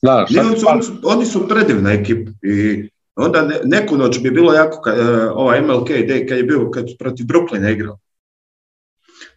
[0.02, 0.30] Znaš,
[0.68, 4.94] oni, su, oni su predivna ekipa i onda ne, neku noć bi bilo jako, ka,
[4.94, 5.00] uh,
[5.34, 8.00] ova MLK day kad je bio kad protiv Brooklyna igrao.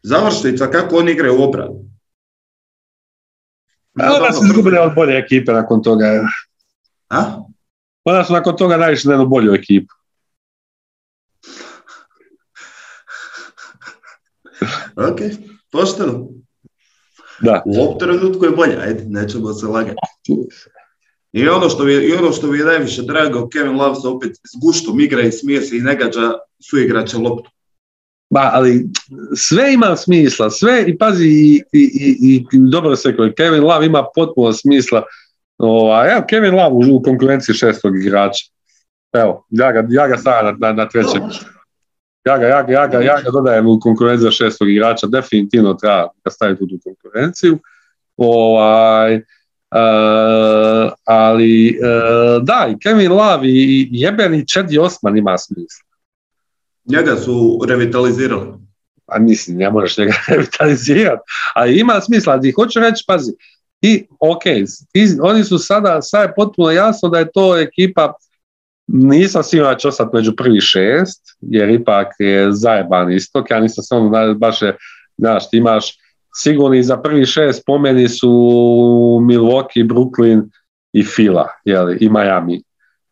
[0.02, 1.90] Završnica kako oni igraju u obranu.
[4.00, 6.04] A onda se izgubili od bolje ekipe nakon toga.
[7.08, 7.42] A?
[8.04, 9.94] Onda su nakon toga najviše na jednu bolju ekipu.
[15.10, 15.20] ok,
[15.70, 16.39] pošteno.
[17.40, 17.62] Da.
[17.66, 19.96] U ovom trenutku je bolja, ajde, nećemo se lagati.
[21.32, 24.08] I ono što mi je, i ono što mi je najviše drago, Kevin Love se
[24.08, 27.50] opet s guštom igra i smije se i ne gađa su igrače loptu.
[28.30, 28.86] Ba, ali
[29.36, 33.86] sve ima smisla, sve i pazi i, i, i, i dobro se koji Kevin Love
[33.86, 35.02] ima potpuno smisla.
[35.58, 38.44] O, evo Kevin Love u, u konkurenciji šestog igrača.
[39.12, 41.22] Evo, ja ga, ja ga stavljam na, na, na trećem.
[42.24, 46.08] Ja ga, ja, ga, ja, ga, ja ga dodajem u konkurenciju šestog igrača, definitivno treba
[46.24, 47.58] ga staviti u tu konkurenciju.
[48.16, 49.20] Ovaj,
[49.74, 55.86] Uh, ali uh, da, i Kevin Love i jebeni Čedi Osman ima smisla.
[56.84, 58.46] Njega su revitalizirali.
[59.06, 61.22] A mislim, ne možeš njega revitalizirati,
[61.54, 62.40] ali ima smisla.
[62.44, 63.32] I hoću reći, pazi,
[63.80, 64.46] i ok,
[64.94, 68.12] i, oni su sada, sad je potpuno jasno da je to ekipa,
[68.92, 74.34] nisam siguran će ostati među prvi šest, jer ipak je zajeban istok, ja nisam samo
[74.34, 74.76] baš je,
[75.18, 75.98] znaš, ti imaš
[76.34, 78.28] sigurni za prvi šest po meni su
[79.22, 80.42] Milwaukee, Brooklyn
[80.92, 82.62] i Fila jeli, i Miami.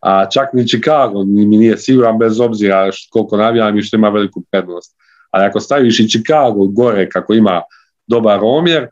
[0.01, 4.43] A čak ni Chicago mi nije siguran bez obzira koliko navijam i što ima veliku
[4.51, 4.97] prednost.
[5.31, 7.63] Ali ako staviš i Chicago gore kako ima
[8.07, 8.89] dobar omjer,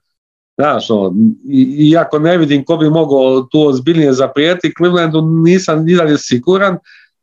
[0.57, 1.15] znaš, ono,
[1.91, 6.79] iako ne vidim ko bi mogao tu ozbiljnije zaprijeti, Clevelandu nisam ni dalje siguran,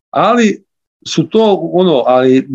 [0.10, 0.63] ali
[1.08, 2.48] su to ono, ali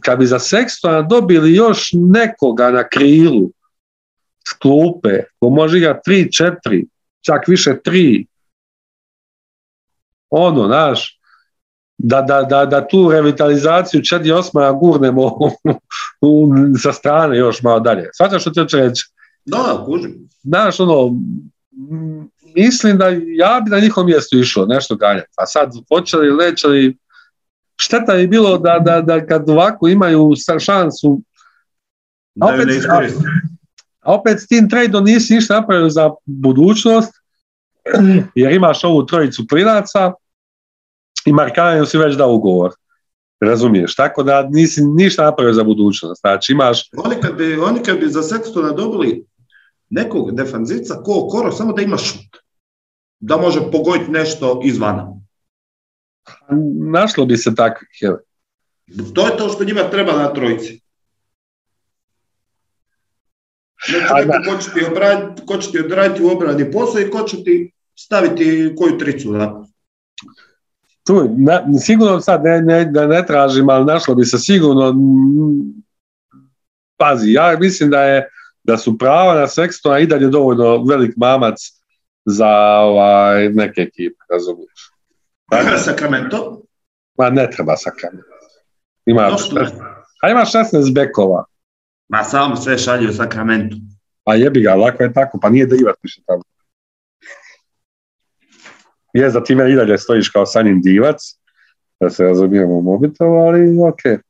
[0.00, 3.50] kad bi za Sextona dobili još nekoga na krilu
[4.48, 6.86] s klupe, ko može igrati 3-4,
[7.20, 8.26] čak više 3,
[10.30, 11.20] ono, znaš,
[11.98, 15.38] da, da, da, da tu revitalizaciju Čedi Osmana gurnemo
[16.82, 18.08] sa strane još malo dalje.
[18.12, 19.13] Svađa što ti hoće reći?
[19.44, 20.28] Da, kužim.
[20.42, 21.10] Znaš, ono,
[22.54, 25.32] mislim da ja bi na njihovom mjestu išao nešto ganjati.
[25.36, 26.96] A sad, hoće li, neće li,
[27.76, 31.20] šteta je bilo da, da, da kad ovako imaju šansu
[32.34, 32.68] da opet,
[34.00, 37.12] a opet s tim tradeom nisi ništa napravio za budućnost,
[38.34, 40.12] jer imaš ovu trojicu klinaca
[41.26, 42.70] i Markanju si već dao ugovor.
[43.40, 43.94] Razumiješ?
[43.94, 46.20] Tako da nisi ništa napravio za budućnost.
[46.20, 46.90] Znači imaš...
[46.96, 49.26] Oni kad bi, oni kad bi za Sextona dobili
[49.94, 52.36] nekog defanzivca ko Koro, samo da ima šut.
[53.20, 55.12] Da može pogoditi nešto izvana.
[56.92, 57.88] Našlo bi se takvih.
[59.14, 60.80] To je to što njima treba na trojici.
[63.88, 67.44] Znači, ko će ti, obraditi, ko će ti odraditi u obrani posao i ko će
[67.44, 69.32] ti staviti koju tricu.
[69.32, 69.64] Da?
[71.06, 74.94] Tu, na, sigurno sad ne, ne, da ne tražim, ali našlo bi se sigurno
[76.96, 78.28] pazi, ja mislim da je
[78.64, 81.54] da su prava na Sextona i dalje dovoljno velik mamac
[82.24, 82.50] za
[82.80, 84.90] ovaj, neke ekipe, razumiješ?
[85.50, 86.62] Dakle, Sacramento?
[87.18, 88.28] Ma ne treba Sacramento.
[89.06, 89.22] Ima,
[90.22, 91.44] a ima 16 bekova.
[92.08, 93.76] Ma samo sve šalje u Sakramentu.
[94.24, 96.42] Pa jebi ga, lako je tako, pa nije divac više tamo.
[99.12, 101.16] Je za time i dalje stojiš kao sanjin divac,
[102.00, 104.20] da se razumijemo u mobitelu, ali ok.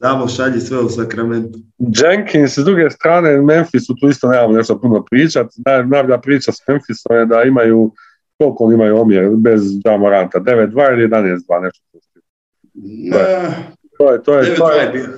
[0.00, 1.58] Tamo šalji sve u Sakramentu.
[1.78, 5.46] Jenkins, s druge strane, Memphisu tu isto nemamo nešto puno pričat.
[5.86, 7.92] Najbolja priča s Memphisom je da imaju,
[8.38, 11.84] koliko oni imaju omjer bez Jamoranta, 9-2 ili 11-2, nešto.
[12.74, 13.18] Ne,
[13.98, 15.08] to je, to je, to je, to je,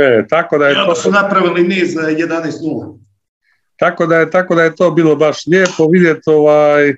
[0.00, 0.94] E, tako da je to...
[0.94, 2.98] su napravili niz 11-0.
[3.76, 6.96] Tako da, je, tako da je to bilo baš lijepo vidjeti ovaj, e,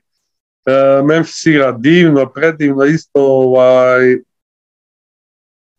[1.05, 4.19] Memphis igra divno, predivno, isto ovaj...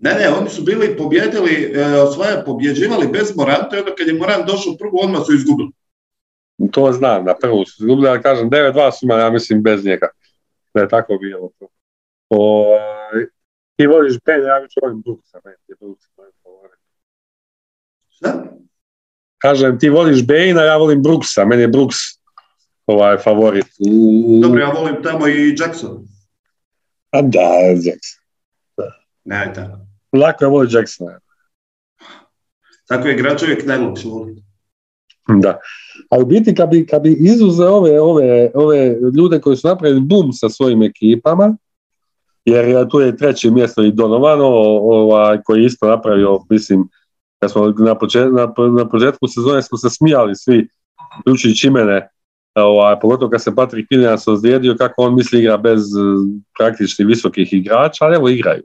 [0.03, 4.13] Ne, ne, oni su bili pobjedili, e, osvaja, pobjeđivali bez Moranta i onda kad je
[4.13, 5.71] Morant došao prvu, odmah su izgubili.
[6.71, 10.09] To znam, na prvu su izgubili, ali kažem, 9-2 su ja mislim, bez njega.
[10.73, 11.39] Da je tako bilo.
[11.39, 11.69] O,
[12.29, 13.25] ovaj,
[13.75, 16.05] ti voliš Ben, ja ću volim Brooksa, ne, je Brooks,
[18.09, 18.43] Šta?
[19.37, 21.97] Kažem, ti voliš Bejna, ja volim Brooksa, meni je Brooks
[22.85, 23.65] ovaj favorit.
[24.41, 26.05] Dobro, ja volim tamo i Jackson.
[27.11, 28.21] A da, Jackson.
[29.23, 29.90] Ne, tako.
[30.11, 31.19] Lako je voli Jacksona.
[32.87, 34.41] Tako je igrač uvijek najlakše voliti.
[35.27, 35.59] Da.
[36.09, 39.99] Ali u biti kad bi, kad bi izuze ove, ove, ove ljude koji su napravili
[39.99, 41.57] bum sa svojim ekipama,
[42.45, 46.89] jer tu je treće mjesto i Donovano, ovaj, koji je isto napravio, mislim,
[47.39, 50.67] kad smo na, počet, na, na početku sezone smo se smijali svi,
[51.19, 52.09] uključujući mene,
[52.55, 57.53] ovaj, pogotovo kad se Patrick Williams ozlijedio, kako on misli igra bez eh, praktični visokih
[57.53, 58.63] igrača, ali evo igraju.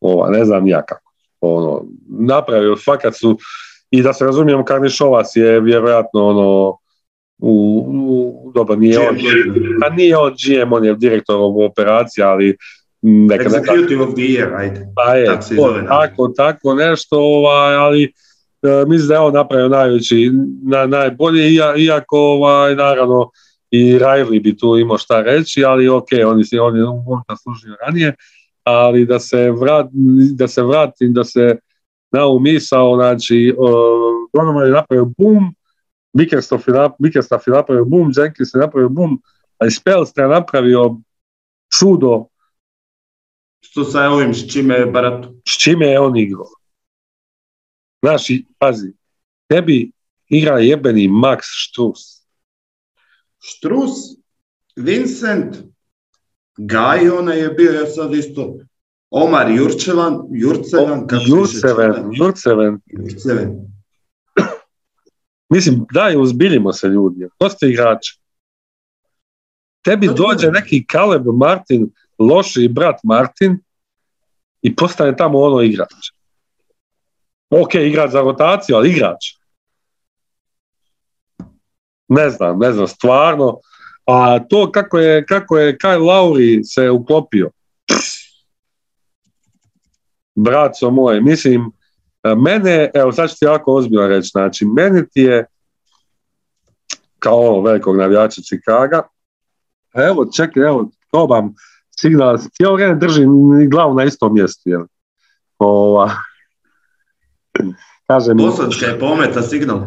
[0.00, 1.12] Ova, ne znam ja kako.
[1.40, 3.38] Ono, napravio, fakat su,
[3.90, 6.76] i da se razumijemo, Karnišovas je vjerojatno ono,
[7.38, 9.16] u, u dobro, nije on,
[9.86, 11.36] a nije on GM, on je direktor
[11.70, 12.56] operacija, ali
[13.02, 14.86] neka, Executive of the year, ajde.
[14.94, 18.02] Pa je, tako, tako, tako nešto, ovaj, ali
[18.62, 20.30] e, mislim da je on napravio najveći,
[20.62, 23.30] na, najbolje, iako ovaj, naravno
[23.70, 27.76] i Riley bi tu imao šta reći, ali ok, on, je, on je možda služio
[27.86, 28.14] ranije,
[28.64, 29.86] ali da se, vrat,
[30.34, 31.56] da se vratim, da se
[32.12, 33.54] na ovu misao, znači,
[34.32, 35.54] Donovan je napravio boom,
[36.98, 39.22] Bickerstaff je napravio boom, Jenkins je napravio boom,
[39.58, 40.96] ali Spells je napravio
[41.78, 42.26] čudo
[43.60, 45.28] što sa ovim s čime je baratu.
[45.48, 46.46] S čime je on igrao.
[48.02, 48.26] Znaš,
[48.58, 48.92] pazi,
[49.48, 49.92] tebi
[50.28, 52.26] igra jebeni Max Štrus.
[53.40, 53.90] Štrus,
[54.76, 55.56] Vincent,
[56.66, 58.56] Gaj, ona je bio ja sad isto,
[59.10, 62.80] Omar Jurčevan, Jurcevan, kako Jurceven, Jurceven.
[62.86, 63.56] Jurceven.
[65.54, 67.28] Mislim, daj, uzbiljimo se ljudi.
[67.38, 68.20] Ko ste igrači?
[69.82, 73.58] Tebi dođe neki Caleb Martin, loši brat Martin
[74.62, 75.92] i postane tamo ono igrač.
[77.50, 79.34] Ok, igrač za rotaciju, ali igrač.
[82.08, 83.60] Ne znam, ne znam, stvarno.
[84.10, 87.50] A to kako je, kako je Kyle Lauri se uklopio.
[90.34, 91.72] Braco moj, mislim,
[92.36, 95.46] mene, evo sad ću ti jako ozbiljno reći, znači, mene ti je
[97.18, 99.02] kao ono velikog navijača Čikaga,
[99.94, 101.54] evo, čekaj, evo, probam,
[102.00, 103.30] signal, cijelo vrijeme držim
[103.70, 104.70] glavu na istom mjestu.
[104.70, 104.84] Jel?
[105.58, 106.10] Ova,
[108.08, 109.80] kaže mi, Bosanska je pometa signal.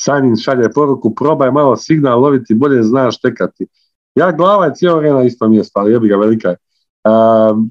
[0.00, 3.66] Sanin šalje poruku, probaj malo signal loviti, bolje znaš tekati.
[4.14, 6.56] Ja glava je cijelo vrijeme na istom mjestu, ali jebi ga velika je.
[7.04, 7.70] Um,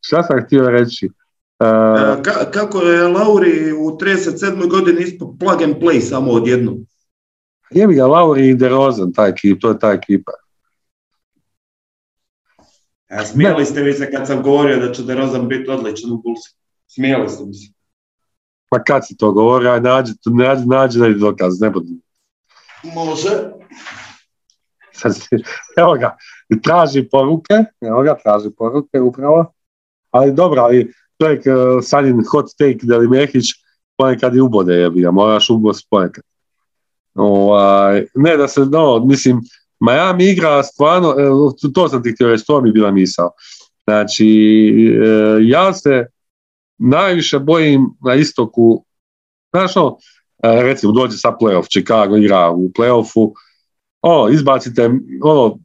[0.00, 1.10] šta sam htio reći?
[2.52, 4.68] kako je Lauri u 37.
[4.68, 6.86] godini ispod plug and play samo odjednom?
[7.70, 10.32] Jebi ga Lauri i DeRozan, taj ekip, to je ta ekipa.
[13.32, 16.56] Smijali ste mi se kad sam govorio da će DeRozan biti odličan u Bullsu.
[16.86, 17.71] Smijali ste mi se.
[18.72, 21.88] Pa kad si to govorio, aj nađi, nađi, nađi da dokaz, ne budu.
[22.82, 23.30] Može.
[25.82, 26.16] Evo ga,
[26.62, 29.52] traži poruke, evo ga, traži poruke upravo.
[30.10, 33.44] Ali dobro, ali čovjek uh, Sanjin hot take Delimehić
[33.96, 36.24] ponekad i ubode je ga, moraš ubost ponekad.
[37.14, 39.40] Ovaj, ne da se, no, mislim,
[39.80, 43.30] Miami igra stvarno, e, to sam ti htio reći, to mi je bila misao.
[43.84, 44.28] Znači,
[45.04, 46.06] e, ja se
[46.78, 48.84] najviše bojim na istoku,
[49.50, 49.96] znaš ono,
[50.42, 53.32] recimo dođe sa playoff, Chicago igra u playoffu,
[54.02, 54.90] o, izbacite,
[55.22, 55.58] ono,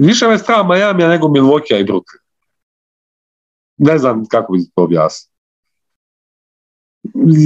[0.00, 2.20] više me strah Miami nego Milwaukee i Brooklyn.
[3.76, 5.32] Ne znam kako bi to objasnio.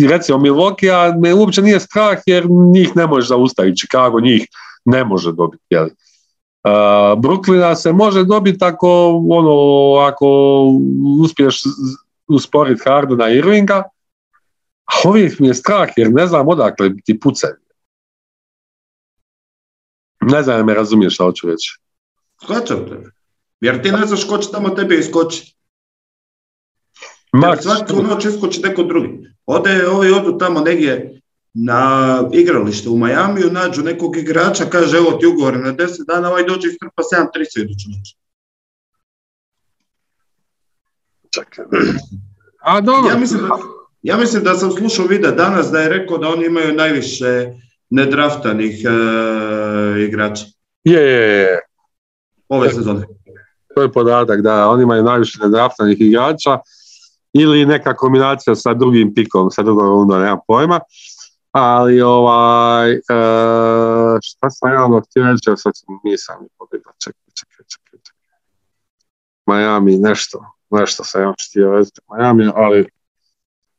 [0.09, 4.47] Recimo Milwaukee, me uopće nije strah jer njih ne možeš zaustaviti, Chicago njih
[4.85, 5.65] ne može dobiti.
[5.71, 5.91] Jeli.
[6.65, 6.73] Uh,
[7.19, 10.27] Brooklyna se može dobiti ako, ono, ako
[11.23, 11.63] uspiješ
[12.35, 13.83] usporiti Hardena i Irvinga,
[14.85, 17.55] a ovih mi je strah jer ne znam odakle ti pucaju.
[20.21, 21.79] Ne znam da me razumiješ šta hoću reći.
[22.45, 23.11] Shvaćam te.
[23.61, 25.57] Jer ti ne znaš ko će tamo tebe iskočiti.
[27.33, 29.29] Jer svaku noć iskoči neko drugi.
[29.47, 31.21] Ode, ovi odu tamo negdje
[31.55, 36.45] na igralište u Majamiju, nađu nekog igrača, kaže evo ti ugovor na 10 dana, ovaj
[36.45, 38.17] dođe i strpa 7-3 iduću noć.
[42.63, 43.11] A dobro.
[43.11, 43.49] Ja mislim, da,
[44.03, 47.47] ja mislim da sam slušao video danas da je rekao da oni imaju najviše
[47.91, 50.45] nedraftanih e, igrača.
[50.85, 51.61] Je, je, je.
[52.49, 53.07] Ove sezone.
[53.75, 56.59] To je podatak, da, oni imaju najviše nedraftanih igrača
[57.33, 60.81] ili neka kombinacija sa drugim pikom, sa drugom rundom, nemam pojma.
[61.53, 63.01] Ali ovaj, e,
[64.23, 65.73] šta sam ja ono htio reći, sad
[66.05, 68.10] nisam pobjegla, čekaj, čekaj, čekaj, čekaj.
[69.55, 72.87] Miami, nešto, nešto sam ja htio reći, Miami, ali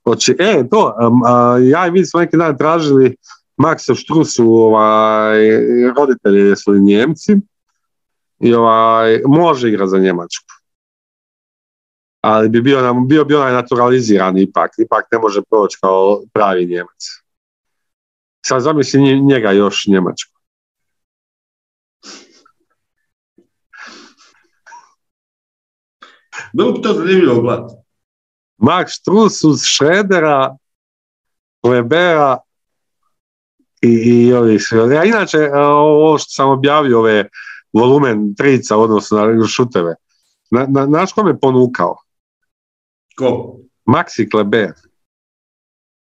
[0.03, 1.21] Oči, e, to, um,
[1.69, 3.15] ja i vi smo neki dan tražili
[3.57, 5.39] Maxa Štrusu, ovaj,
[5.97, 7.37] roditelji su Njemci
[8.39, 10.45] i ovaj, može igrati za Njemačku.
[12.21, 16.65] Ali bi bio, nam, bio bi onaj naturaliziran ipak, ipak ne može proći kao pravi
[16.65, 17.03] Njemac.
[18.45, 20.40] Sad zamisli njega još Njemačku.
[26.53, 27.73] Bilo bi to zanimljivo gledati.
[28.57, 30.55] Max Strus uz Šredera,
[31.63, 32.37] Webera
[33.81, 34.59] i, i ovi
[34.99, 37.29] A inače, ovo što sam objavio, ove
[37.73, 39.95] volumen trica odnosno na šuteve,
[40.51, 41.95] na, na, naš ko me ponukao?
[43.17, 43.57] Ko?
[43.85, 44.71] Maxi Kleber.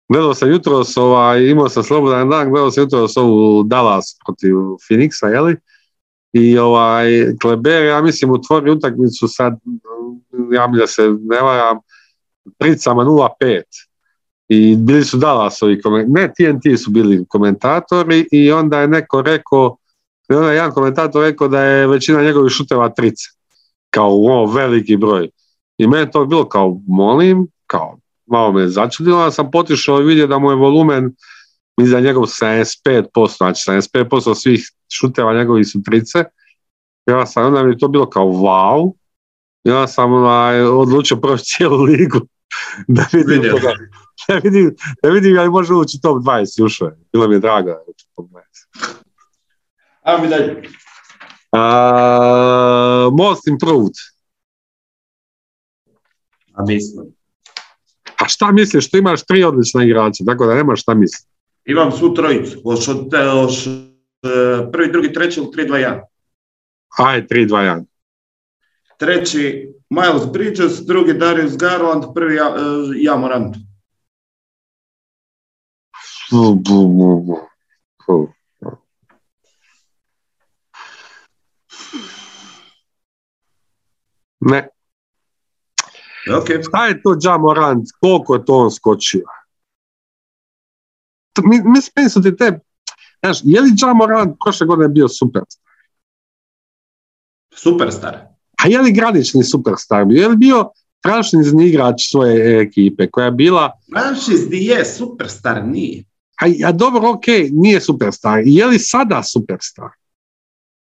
[0.08, 4.54] Gledao sam jutros, ovaj, imao sam slobodan dan, gledao sam jutros ovu Dallas protiv
[4.88, 5.56] Phoenixa, jeli?
[6.32, 7.06] I ovaj,
[7.42, 9.58] Kleber, ja mislim, otvori utakmicu sad,
[10.52, 11.78] ja mi da se ne varam,
[12.58, 13.62] tricama 0-5
[14.48, 19.76] i bili su Dallasovi, ne TNT su bili komentatori i onda je neko rekao,
[20.28, 23.24] onda je jedan komentator rekao da je većina njegovih šuteva trice,
[23.90, 25.28] kao o, veliki broj.
[25.78, 30.26] I meni to bilo kao, molim, kao, malo me začudilo, ja sam potišao i vidio
[30.26, 31.14] da mu je volumen
[31.82, 36.24] za njegov 75%, znači 75% svih šuteva njegovih su trice.
[37.06, 38.92] Ja sam, onda mi je to bilo kao wow.
[39.70, 42.20] Onda sam onaj, odlučio proći cijelu ligu
[42.88, 43.72] da vidim, toga,
[44.28, 46.98] da vidim, da vidim ali može ući top 20 ušao je.
[47.12, 48.40] Bilo mi je drago da ući top 20.
[50.02, 50.62] Ajmo mi dalje.
[51.52, 53.92] Uh, most improved.
[56.52, 57.06] A mislim.
[58.16, 58.86] A šta misliš?
[58.86, 61.28] Što imaš tri odlična igrača, tako da nemaš šta misliš.
[61.64, 62.60] Imam svu trojicu.
[62.64, 63.64] Oš od, oš,
[64.72, 66.00] prvi, drugi, treći ili 3-2-1?
[66.98, 67.84] Aj, 3-2-1.
[68.98, 72.36] Treći Miles Bridges, drugi Darius Garland, prvi
[73.02, 73.56] Jamorant.
[84.40, 84.68] Ne.
[86.30, 86.68] Okay.
[86.68, 87.84] Šta je to Jamorant?
[88.00, 89.24] Koliko je to on skočio?
[91.44, 91.60] Mi,
[91.96, 92.60] mi su ti te...
[93.24, 95.62] Znaš, je li Jamorant prošle godine bio superstar?
[97.54, 98.35] Superstar?
[98.64, 100.22] A je li granični superstar bio?
[100.22, 100.70] Je li bio
[101.06, 103.72] franšizni igrač svoje ekipe koja je bila...
[103.92, 106.04] Franšizni je, superstar nije.
[106.40, 108.42] A, a dobro, ok, nije superstar.
[108.44, 109.88] Je li sada superstar?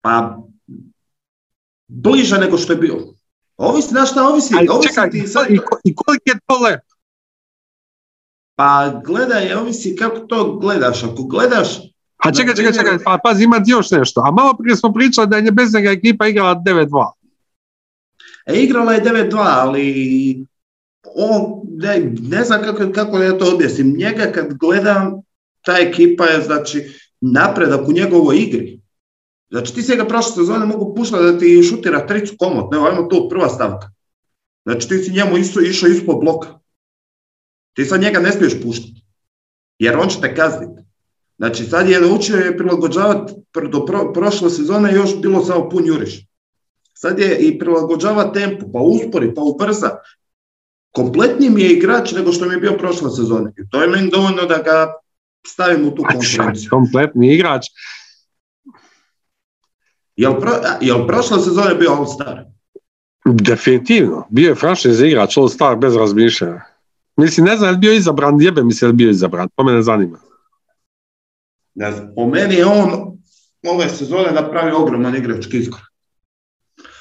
[0.00, 0.38] Pa,
[1.88, 2.98] bliže nego što je bio.
[3.56, 6.58] Ovisi, znaš šta, ovisi, Ali ovisi čekaj, ti sad, i, ko- i koliki je to
[6.58, 6.80] lep?
[8.58, 11.78] pa gledaj, ovisi kako to gledaš, ako gledaš,
[12.16, 14.20] A čekaj, čekaj, čekaj, pa pazi, ima još nešto.
[14.20, 17.10] A malo prije smo pričali da je bez njega ekipa igrala 9-2.
[18.46, 20.46] E, igrala je 9-2, ali
[21.14, 25.22] on, ne, ne znam kako, kako ja to objasnim, njega kad gledam,
[25.64, 26.84] ta ekipa je, znači,
[27.20, 28.80] napredak u njegovoj igri.
[29.50, 33.08] Znači, ti se ga prošle sezone mogu puštati da ti šutira tricu komot, ne, ajmo
[33.08, 33.90] tu, prva stavka.
[34.64, 36.58] Znači, ti si njemu isto, išao ispod bloka.
[37.72, 39.04] Ti sad njega ne smiješ puštati,
[39.78, 40.82] jer on će te kazniti.
[41.38, 45.86] Znači, sad je naučio je prilagođavati, pr- do pro, prošle sezone još bilo samo pun
[45.86, 46.25] juriš.
[47.06, 49.90] Sad je i prilagođava tempu, pa uspori, pa ubrza.
[50.90, 53.52] Kompletniji mi je igrač nego što mi je bio prošle sezone.
[53.58, 54.92] I to je meni dovoljno da ga
[55.46, 56.70] stavim u tu konkurenciju.
[56.70, 57.66] Kompletni igrač.
[60.16, 62.44] Jel, pro, jel prošle sezone bio All-Star?
[63.24, 64.26] Definitivno.
[64.30, 66.60] Bio je franšiz igrač, All Star bez razmišljanja.
[67.16, 69.64] Mislim, ne znam je li bio izabran, jebe mi se je li bio izabran, to
[69.64, 70.18] mene zanima.
[71.74, 73.18] Ne znam, po meni je on
[73.66, 75.85] ove sezone napravio ogroman igrački iskorak.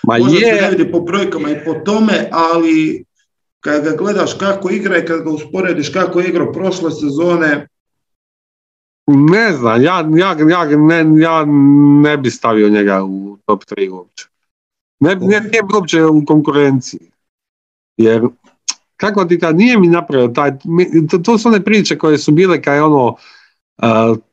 [0.07, 3.05] Ma Možda se ne je, vidi po brojkama i po tome, ali
[3.59, 7.67] kad ga gledaš kako igra i kad ga usporediš kako je igrao prošle sezone,
[9.07, 11.45] ne znam, ja, ja, ja, ne, ja
[12.01, 14.25] ne bi stavio njega u top 3 uopće.
[14.99, 17.11] Ne, ne, nije bi uopće u konkurenciji.
[17.97, 18.23] Jer,
[18.97, 20.51] kako ti kad nije mi napravio taj,
[21.11, 23.15] to, to su one priče koje su bile kad je ono,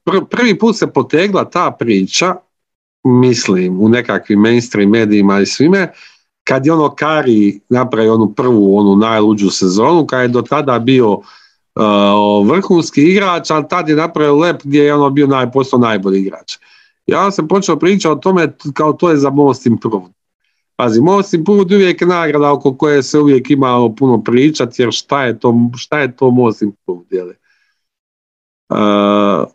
[0.04, 2.36] pr- prvi put se potegla ta priča,
[3.04, 5.92] mislim, u nekakvim mainstream medijima i svime,
[6.44, 11.12] kad je ono Kari napravio onu prvu, onu najluđu sezonu, kad je do tada bio
[11.12, 16.20] uh, vrhunski igrač, ali tad je napravio lep gdje je ono bio naj, postao najbolji
[16.20, 16.58] igrač.
[17.06, 20.12] Ja sam počeo pričati o tome kao to je za Most Improved.
[20.76, 25.24] Pazi, Most Improved je uvijek nagrada oko koje se uvijek ima puno pričati, jer šta
[25.24, 27.22] je to, šta je to Most Improved, je?
[28.68, 29.48] Uh,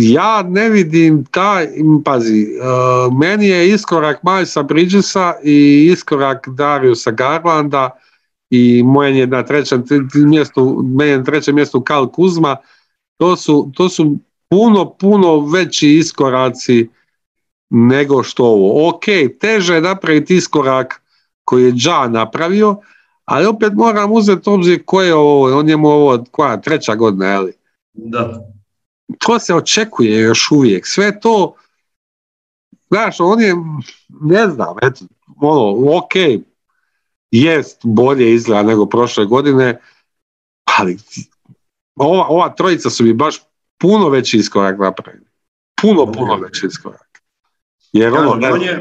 [0.00, 1.68] ja ne vidim taj,
[2.04, 7.90] pazi, uh, meni je iskorak Milesa Bridgesa i iskorak Dariusa Garlanda
[8.50, 9.84] i moje je na trećem
[10.14, 12.56] mjestu, meni je na trećem mjestu Kal Kuzma,
[13.16, 14.16] to su, to su
[14.48, 16.88] puno, puno veći iskoraci
[17.70, 18.88] nego što ovo.
[18.88, 19.04] Ok,
[19.40, 21.02] teže je napraviti iskorak
[21.44, 22.76] koji je Ja napravio,
[23.24, 27.26] ali opet moram uzeti obzir ko je ovo, on je mu ovo koja, treća godina,
[27.26, 27.52] je li?
[27.94, 28.51] da.
[29.18, 30.86] To se očekuje još uvijek.
[30.86, 31.54] Sve to,
[32.88, 33.54] znaš, on je,
[34.20, 35.04] ne znam, eto,
[35.36, 36.12] ono, ok,
[37.30, 39.80] jest bolje izgleda nego prošle godine,
[40.78, 40.98] ali
[41.96, 43.40] ova, ova trojica su mi baš
[43.78, 45.26] puno veći iskorak napravili.
[45.82, 47.22] Puno, puno veći iskorak.
[47.92, 48.80] Jer ono, ne,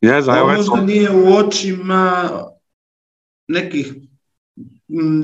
[0.00, 2.30] ne znam, evo, možda nije u očima
[3.48, 3.94] nekih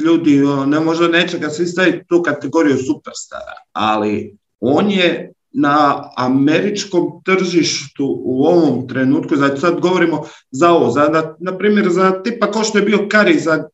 [0.04, 6.08] ljudi, ono, ne možda neće ga svi staviti tu kategoriju superstara, ali on je na
[6.16, 12.22] američkom tržištu u ovom trenutku, znači sad govorimo za ovo, za, na, na primjer za
[12.22, 13.68] tipa ko što je bio Kari za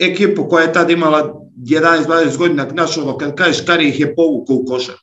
[0.00, 4.56] ekipu koja je tad imala 11-12 godina, znaš ono, kad kažeš Kari ih je povukao
[4.56, 4.94] u košar.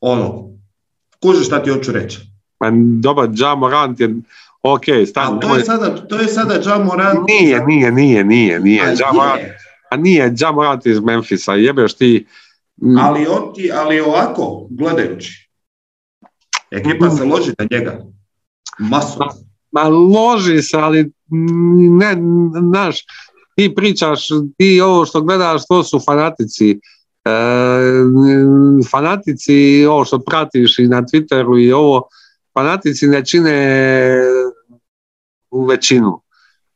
[0.00, 0.50] Ono,
[1.22, 2.18] kužiš šta ti hoću reći.
[2.58, 2.70] pa,
[3.00, 4.14] dobar, Ja Morant je,
[4.72, 7.18] ok, stani, A to je sada, to je sada Ja Morant.
[7.28, 9.58] nije, nije, nije, nije, nije, A Ja Morant, je.
[9.90, 12.26] a nije, Ja Morant iz Memphisa, jebeš ti,
[12.76, 15.50] mm, Ali on ti, ali ovako, gledajući,
[16.70, 17.98] ekipa se loži na njega.
[18.78, 19.18] Masu.
[19.72, 21.10] Ma loži se, ali
[21.98, 22.16] ne,
[22.72, 23.00] znaš,
[23.56, 26.80] ti pričaš, ti ovo što gledaš, to su fanatici.
[27.24, 27.30] E,
[28.90, 32.08] fanatici, ovo što pratiš i na Twitteru i ovo,
[32.54, 34.20] fanatici ne čine
[35.50, 36.20] u većinu.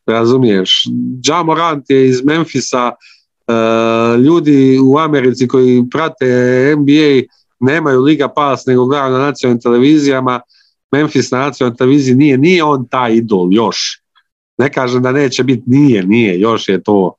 [0.06, 0.82] Razumiješ?
[1.24, 2.90] Ja Morant je iz Memfisa,
[3.46, 3.52] e,
[4.18, 6.26] ljudi u Americi koji prate
[6.78, 7.26] NBA
[7.60, 10.40] nemaju Liga Pass nego gledaju na nacionalnim televizijama,
[10.92, 14.00] Memphis na nacionalnoj televiziji nije, nije on taj idol još.
[14.58, 17.14] Ne kažem da neće biti, nije, nije, još je to.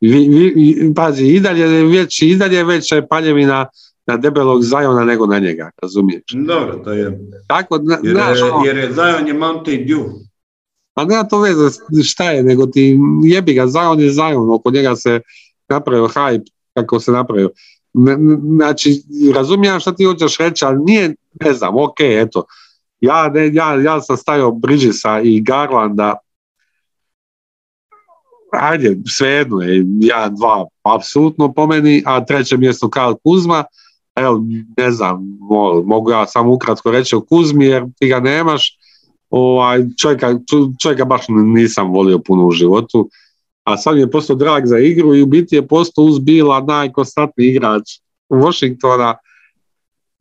[0.00, 3.66] Vi, pazi, i dalje je već, i dalje je veća je paljevina
[4.06, 6.22] na debelog Zajona nego na njega, razumiješ?
[6.34, 7.18] Dobro, to je.
[7.48, 8.16] Tako, na- Jer,
[8.52, 10.04] ono, jer je Zion je Mountain Dew.
[10.98, 14.96] Pa nema to veze šta je, nego ti jebi ga, Zajon je Zajon, oko njega
[14.96, 15.20] se
[15.68, 17.50] napravio hype kako se napravio.
[18.56, 19.02] Znači,
[19.34, 22.44] razumijem šta ti hoćeš reći, ali nije, ne znam, ok, eto,
[23.00, 26.18] ja, ne, ja, ja sam stavio Bridgesa i Garlanda,
[28.52, 33.64] ajde, svejedno je, ja, dva, apsolutno po meni, a treće mjesto Karl Kuzma,
[34.16, 34.40] evo,
[34.76, 35.38] ne znam,
[35.84, 38.77] mogu ja samo ukratko reći o Kuzmi jer ti ga nemaš,
[39.30, 40.38] ovaj, čovjeka,
[40.82, 43.08] čovjeka baš nisam volio puno u životu,
[43.64, 46.60] a sad mi je postao drag za igru i u biti je postao uz Bila
[46.60, 47.82] najkonstantniji igrač
[48.28, 49.14] Washingtona.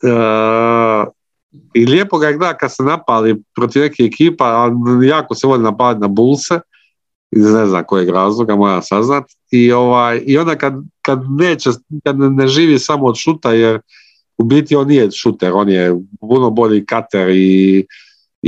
[0.04, 1.06] E,
[1.74, 4.72] I lijepo ga gleda kad se napali protiv neke ekipa, a
[5.04, 6.60] jako se voli napaliti na Bulse,
[7.32, 9.24] iz ne znam kojeg razloga, moja saznat.
[9.52, 11.70] I, ovaj, i onda kad, kad, neće,
[12.04, 13.80] kad ne živi samo od šuta, jer
[14.38, 17.86] u biti on nije šuter, on je puno bolji kater i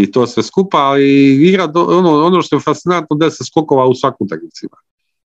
[0.04, 3.96] i to sve skupa, ali igra do, ono, ono što je fascinantno, se skokova u
[3.96, 4.78] svakom utakmicima.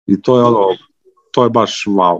[0.07, 0.67] I to je ono,
[1.31, 2.19] to je baš wow.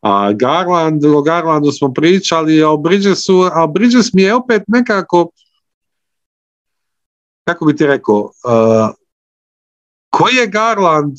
[0.00, 5.30] A Garland, o Garlandu smo pričali, a o Bridgesu, a Bridges mi je opet nekako,
[7.44, 8.94] kako bi ti rekao, uh,
[10.10, 11.16] koji je Garland,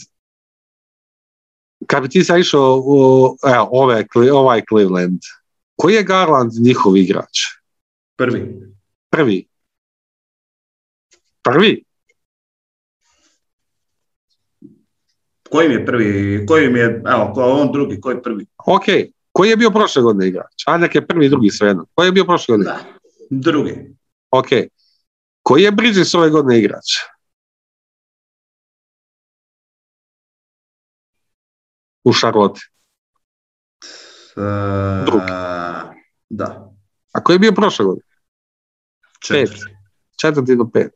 [1.88, 5.20] kad bi ti sad išao u evo, ove, ovaj Cleveland,
[5.76, 7.40] koji je Garland njihov igrač?
[8.16, 8.75] Prvi.
[9.16, 9.48] Prvi.
[11.42, 11.84] Prvi?
[15.50, 16.46] Koji mi je prvi?
[16.46, 18.46] Koji mi je, evo, on drugi, koji je prvi?
[18.66, 18.84] Ok,
[19.32, 20.64] koji je bio prošle godine igrač?
[20.66, 21.86] A neke prvi drugi svejedno.
[21.94, 22.72] Koji je bio prošle godine?
[22.72, 22.80] Da,
[23.30, 23.96] drugi.
[24.32, 24.48] Ok.
[25.42, 27.00] Koji je Bridges ove godine igrač?
[32.04, 32.60] U Charlotte.
[34.36, 35.32] Uh, drugi.
[36.30, 36.72] Da.
[37.12, 38.05] A koji je bio prošle godine?
[39.28, 39.62] Četvrti.
[39.66, 39.76] Pet.
[40.22, 40.94] Četvrti do pet.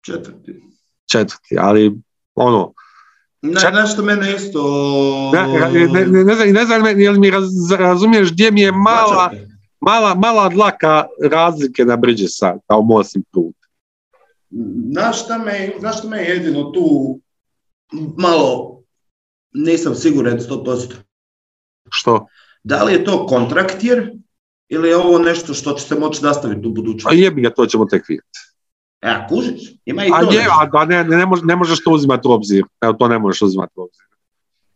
[0.00, 0.62] Četvrti.
[1.10, 1.94] Četvrti, ali
[2.34, 2.72] ono...
[3.42, 4.62] Ne, nešto mene isto...
[5.34, 7.44] Ne, ne, ne, ne, znam, ne znam jel mi raz,
[7.78, 9.32] razumiješ gdje mi je mala,
[9.80, 13.54] mala, mala dlaka razlike na Bridgesa kao Mosim put.
[14.92, 17.18] Znaš šta me, znaš šta me jedino tu
[18.18, 18.76] malo
[19.52, 20.94] nisam siguran 100%.
[21.90, 22.26] Što?
[22.64, 24.12] Da li je to kontraktir
[24.68, 27.18] ili je ovo nešto što će se moći nastaviti u budućnosti?
[27.18, 28.38] A jebi ga, to ćemo tek vidjeti.
[29.00, 30.14] E, kužiš, ima i to.
[30.14, 32.64] A je, a ne, ne, može, ne možeš to uzimati u obzir.
[32.80, 34.04] Evo, to ne možeš uzimati u obzir.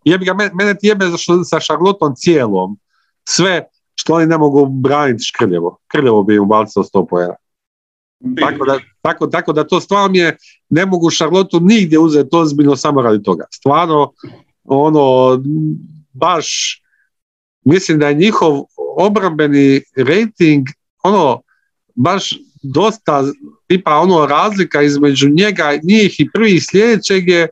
[0.05, 1.07] Jebi ga, mene ti jebe
[1.45, 2.79] sa Šarlotom cijelom.
[3.29, 3.65] Sve
[3.95, 5.79] što oni ne mogu braniti škrljevo.
[5.87, 7.35] Krljevo bi im bacilo sto pojena.
[8.41, 10.37] Tako da, tako, tako da to stvarno je,
[10.69, 13.45] ne mogu Šarlotu nigdje uzeti ozbiljno samo radi toga.
[13.51, 14.13] Stvarno,
[14.65, 15.39] ono,
[16.13, 16.81] baš,
[17.65, 18.65] mislim da je njihov
[19.01, 20.67] obrambeni rating,
[21.03, 21.43] ono,
[21.95, 23.25] baš dosta,
[23.67, 27.49] tipa ono razlika između njega, njih i prvih sljedećeg je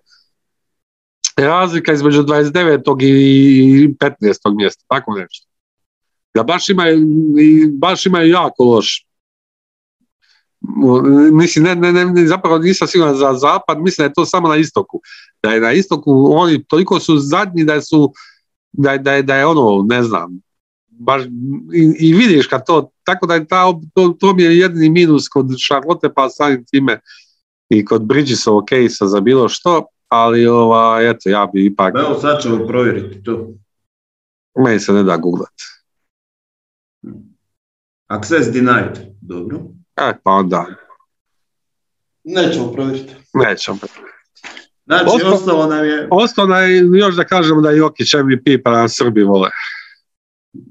[1.36, 2.96] razlika između 29.
[3.02, 4.56] i 15.
[4.56, 5.46] mjesta, tako nešto.
[6.34, 7.06] Da baš imaju,
[7.72, 9.04] baš imaju jako loš.
[11.32, 14.56] Mislim, ne, ne, ne, zapravo nisam siguran za zapad, mislim da je to samo na
[14.56, 15.00] istoku.
[15.42, 18.12] Da je na istoku, oni toliko su zadnji da su,
[18.72, 20.40] da, da, da je ono, ne znam,
[20.98, 21.22] baš,
[21.74, 25.28] i, i, vidiš kad to, tako da je ta, to, to mi je jedini minus
[25.28, 27.00] kod Charlotte pa samim time
[27.68, 31.94] i kod Bridgesa ok sa za bilo što, ali ova, eto, ja bi ipak...
[31.98, 33.48] Evo sad ćemo provjeriti to.
[34.64, 35.54] Meni se ne da googlat.
[38.06, 39.58] Access denied, dobro.
[39.96, 40.66] E, pa onda.
[42.24, 43.14] Nećemo provjeriti.
[43.34, 43.78] Nećemo.
[44.86, 46.08] Znači, Osto, ostalo nam je...
[46.10, 49.50] Ostalo nam je, još da kažemo da je Jokić MVP, pa nam Srbi vole.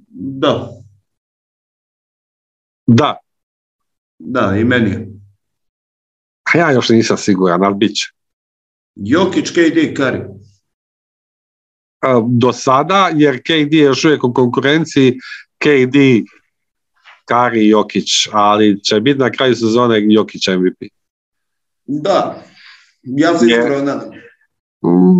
[0.10, 0.70] Da.
[2.88, 3.18] Da.
[4.20, 5.08] Da, i meni je.
[6.54, 8.06] Ja još nisam siguran, ali bit će.
[8.96, 10.22] Jokić, KD, Kari.
[12.28, 15.18] Do sada, jer KD je još uvijek u konkurenciji,
[15.58, 15.98] KD,
[17.26, 20.92] Kari, Jokić, ali će biti na kraju sezone Jokić MVP.
[21.86, 22.44] Da,
[23.04, 24.10] ja se iskreno nadam.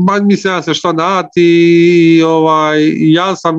[0.08, 1.44] Ma, mislim da se što nadati
[2.18, 3.56] i ovaj, ja sam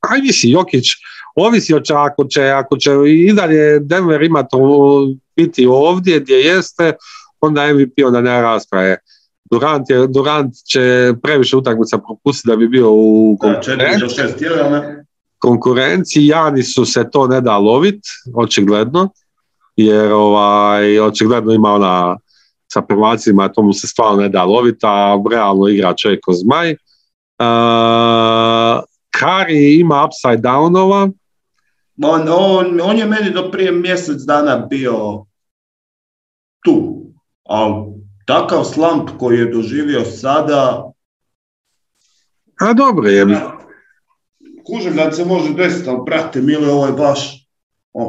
[0.00, 0.86] aj visi Jokić,
[1.36, 4.56] ovisi će ako će, ako će i dalje Denver imati
[5.36, 6.92] biti ovdje gdje jeste,
[7.40, 8.96] onda MVP onda ne rasprave.
[9.50, 13.98] Durant, je, Durant će previše utakmica propustiti da bi bio u konkurenciji.
[15.38, 16.26] konkurenciji.
[16.26, 18.00] Jani su se to ne da lovit,
[18.34, 19.08] očigledno,
[19.76, 22.16] jer ovaj, očigledno ima ona
[22.72, 25.94] sa prvacima, to mu se stvarno ne da loviti, a realno igra
[26.32, 26.70] zmaj.
[27.40, 31.10] Uh, Kari ima upside downova.
[32.02, 35.24] On, on, on je meni do prije mjesec dana bio
[36.64, 37.02] tu,
[37.44, 37.74] ali
[38.26, 40.92] takav slump koji je doživio sada...
[42.60, 43.26] A dobro je.
[44.66, 47.39] Kužem da se može desiti, ali brate, mili, ovo je baš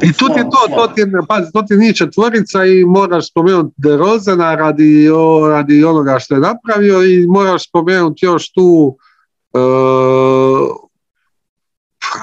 [0.04, 0.94] I tu ti je slab, to, to slab.
[0.96, 6.20] ti, je- pazi, to ti nije četvorica i moraš spomenuti DeRozana radi, o- radi onoga
[6.20, 8.98] što je napravio i moraš spomenuti još tu
[9.54, 9.60] e,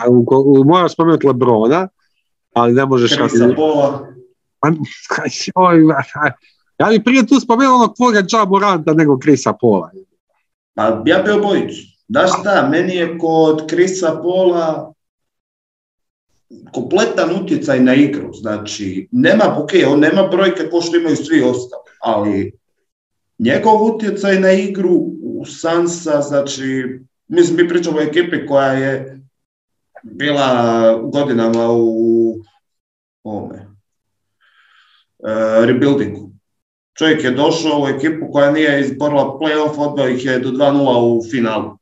[0.09, 1.89] u- moraš spomenuti Lebrona,
[2.53, 3.45] ali ne možeš Krisa.
[5.55, 5.79] Oj,
[6.79, 9.91] ja bi prije tu spomenuo onog tvoga Ja Moranta nego Krisa Pola.
[10.75, 11.83] Pa ja bi obojicu.
[12.09, 14.93] Da šta, meni je kod Krisa Pola
[16.73, 18.33] kompletan utjecaj na igru.
[18.33, 22.53] Znači, nema, ok, on nema brojke ko što imaju svi ostali, ali
[23.39, 29.21] njegov utjecaj na igru u Sansa, znači, mislim, mi pričamo o ekipi koja je
[30.03, 32.37] bila godinama u
[33.23, 33.67] ovome, e,
[35.67, 36.31] rebuildingu.
[36.99, 41.23] Čovjek je došao u ekipu koja nije izborila playoff, odveo ih je do 2-0 u
[41.31, 41.79] finalu.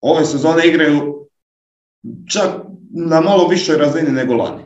[0.00, 1.28] Ove sezone igraju
[2.32, 2.61] čak
[2.94, 4.62] na malo višoj razini nego lani.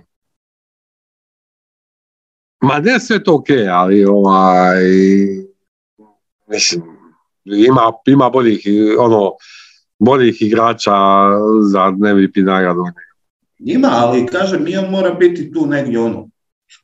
[2.60, 4.82] Ma ne sve to ok, ali ovaj,
[6.46, 6.82] mislim,
[7.44, 8.66] ima, ima boljih,
[8.98, 9.32] ono,
[9.98, 10.92] boljih igrača
[11.70, 12.84] za MVP nagradu.
[13.58, 16.28] Ima, ali kažem, on mora biti tu negdje ono.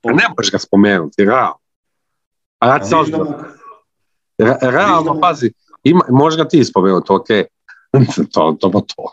[0.02, 1.58] A ne možeš ga spomenuti, realno.
[2.58, 3.24] A ja ti Pa
[4.38, 7.26] Re- realno, pazi, ima, možeš ga ti spomenuti, ok.
[8.32, 9.12] to, to, to,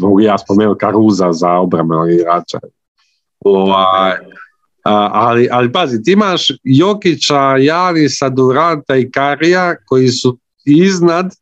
[0.00, 2.58] Mogu ja spomenuti Karuza za obrambenog igrača.
[3.40, 4.12] Ovaj,
[4.84, 11.34] ali, ali pazi, ti imaš Jokića, Janisa, Duranta i Karija koji su iznad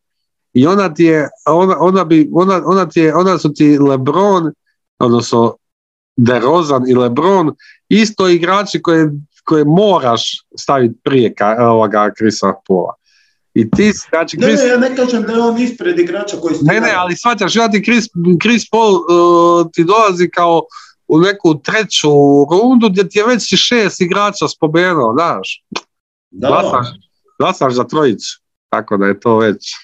[0.52, 4.52] i ona ti je, ona, ona, bi, ona, ona, ti je, ona su ti Lebron,
[4.98, 5.56] odnosno
[6.16, 7.54] DeRozan i Lebron,
[7.88, 9.10] isto igrači koje,
[9.44, 12.94] koje moraš staviti prije ovoga Krisa Pola.
[13.54, 16.54] I ti, znači, Ne, Chris, ne, ja ne kažem da je on ispred igrača koji
[16.54, 16.64] su...
[16.64, 18.04] ne, ne, ali shvaćaš, ja ti Chris,
[18.42, 20.62] Chris Paul uh, ti dolazi kao
[21.08, 22.10] u neku treću
[22.50, 25.64] rundu gdje ti je već šest igrača spomenuo, znaš,
[26.30, 26.86] Da, glasaš,
[27.38, 29.74] glasaš za trojicu, tako da je to već,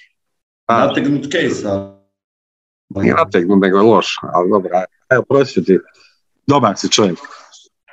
[0.65, 1.91] znaš, nategnut case, ali...
[2.89, 4.71] nije nategnut, nego je loš, ali dobro,
[5.11, 5.79] evo, proći ti,
[6.47, 7.19] dobar si čovjek,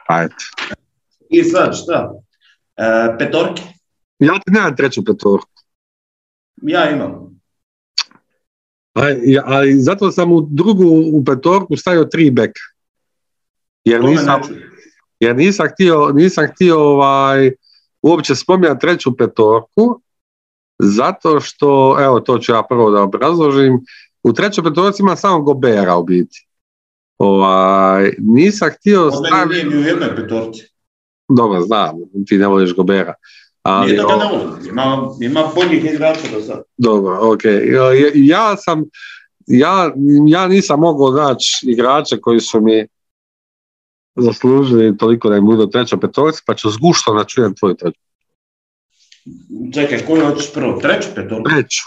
[0.07, 0.35] ajde.
[1.29, 2.11] I sad, šta?
[2.77, 3.63] E, petorke?
[4.19, 5.52] Ja ti nemam treću petorku,
[6.61, 7.41] Ja imam.
[9.23, 10.83] Ja- ali zato sam u drugu
[11.13, 12.61] u petorku stavio tri beka.
[13.83, 14.41] Jer nisam,
[15.19, 17.51] jer nisam htio, nisam htio ovaj,
[18.01, 20.01] uopće spominjati treću petorku,
[20.79, 23.79] zato što, evo to ću ja prvo da obrazložim,
[24.23, 26.47] u trećoj petorci ima samo Gobera u biti.
[27.17, 30.61] Ovaj, nisam htio staviti, nije ni u jednoj petorci.
[31.29, 31.91] dobro znam,
[32.27, 33.13] ti ne voliš Gobera.
[33.63, 34.67] Ali, Nije da ga ne volim.
[34.69, 36.63] Ima, ima boljih igrača do sad.
[36.77, 37.41] Dobro, ok.
[38.13, 38.83] Ja- sam,
[39.47, 39.91] ja,
[40.27, 42.87] ja nisam mogao naći igrače koji su mi
[44.15, 47.99] zaslužili toliko da im budu treća petorica, pa ću zgušto da čujem tvoju treću.
[49.73, 50.79] Čekaj, koju hoćeš prvo?
[50.81, 51.49] Treću petorku?
[51.49, 51.81] Treću.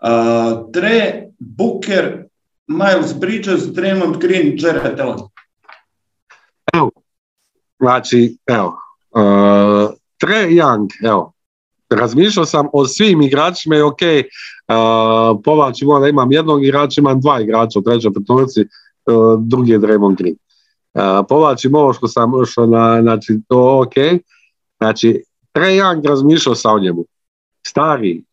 [0.00, 2.24] A, Tre, Booker,
[2.66, 5.18] Miles Bridges, Draymond Green, Jared Allen.
[7.78, 8.78] Znači, evo,
[9.10, 9.90] uh,
[10.20, 11.32] Tre Young, evo,
[11.90, 17.40] razmišljao sam o svim igračima i ok, uh, povlačim da imam jednog igrača, imam dva
[17.40, 20.36] igrača u trećoj petorici, uh, drugi je Draymond Green.
[20.94, 24.22] Uh, povlačim ovo što sam, što na, znači, to ok,
[24.78, 27.04] znači, Tre Young razmišljao sam o njemu.
[27.66, 28.24] Stari,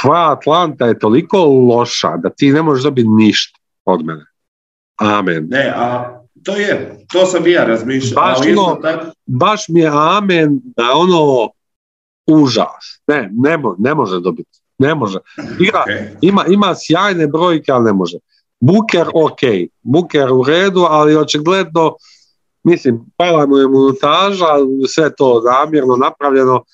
[0.00, 4.26] tvoja Atlanta je toliko loša da ti ne možeš dobiti ništa od mene.
[4.96, 5.46] Amen.
[5.50, 8.24] Ne, a to je, to sam i ja razmišljao.
[8.24, 11.50] Baš ono- tako, baš mi je amen da ono
[12.26, 13.00] užas.
[13.06, 14.60] Ne, ne, ne može dobiti.
[14.78, 15.18] Ne može.
[15.60, 16.18] Igra, ok.
[16.20, 18.18] ima, ima sjajne brojke, ali ne može.
[18.60, 19.40] Buker ok.
[19.82, 21.96] Buker u redu, ali očigledno
[22.64, 24.46] mislim, pala mu je montaža,
[24.88, 26.64] sve to namjerno napravljeno.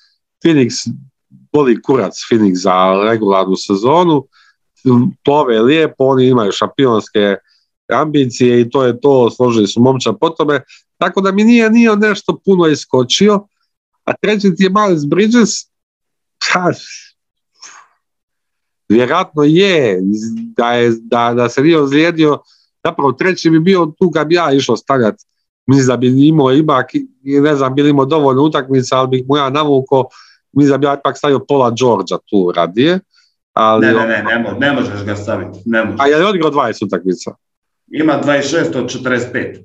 [0.43, 0.89] Phoenix
[1.29, 4.27] boli kurac Phoenix za regularnu sezonu.
[5.23, 7.35] Plove lijepo, oni imaju šampionske
[7.93, 10.61] ambicije i to je to, složili su momča po tome.
[10.97, 13.47] Tako da mi nije, nije nešto puno iskočio.
[14.03, 15.49] A treći ti je Miles Bridges,
[16.51, 16.71] ha,
[18.89, 19.99] vjerojatno je
[20.57, 22.39] da, je, da, da se nije ozlijedio,
[22.83, 25.25] zapravo treći bi bio tu kad bi ja išao stavljati.
[25.67, 26.85] Mislim da bi imao ipak,
[27.23, 30.05] ne znam, bili imao dovoljno utakmica, ali bih mu ja navukao,
[30.53, 32.99] mislim da bi ja ipak stavio pola Đorđa tu radije.
[33.53, 35.59] Ali, Ne, ne, ne, ne možeš ga staviti.
[35.65, 35.99] Ne možeš.
[35.99, 37.31] A je li odigrao 20 utakmica?
[37.91, 39.59] Ima 26 od 45.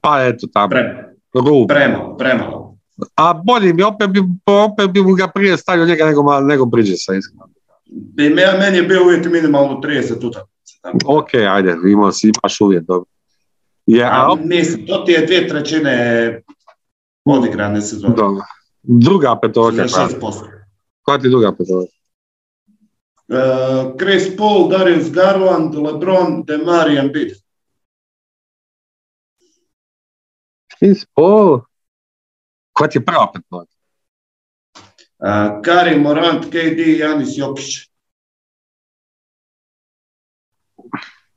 [0.00, 1.04] Pa eto tamo, Pre,
[1.34, 1.68] rub.
[1.68, 2.76] premalo, premalo.
[3.16, 7.48] A bolji bi, opet bi, opet bi ga prije stavio njega nego, nego Bridgesa, iskreno.
[8.16, 10.44] Me- meni je bio uvijek minimalno 30 utakmica.
[11.06, 13.04] Ok, ajde, imao si, imaš uvijek, dobro.
[13.86, 16.40] Je, a, mislim, to ti je dvije trećine
[17.24, 18.14] odigrane sezone.
[18.16, 18.42] dobro.
[18.82, 20.32] druga petorka, koja, 66%.
[21.02, 21.92] koja ti je druga petorka?
[23.28, 23.36] Uh,
[23.98, 27.32] Chris Paul, Darius Garland, LeBron, DeMar i Embiid.
[30.84, 31.60] Chris Paul,
[32.72, 33.72] koja ti je prva petorka?
[35.18, 37.88] Uh, Morant, KD, Janis Jokić.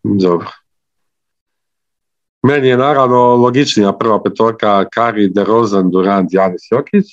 [0.03, 0.47] Dobro.
[2.43, 7.05] Meni je naravno logičnija prva petorka Kari, DeRozan, Durant, Janis Jokić.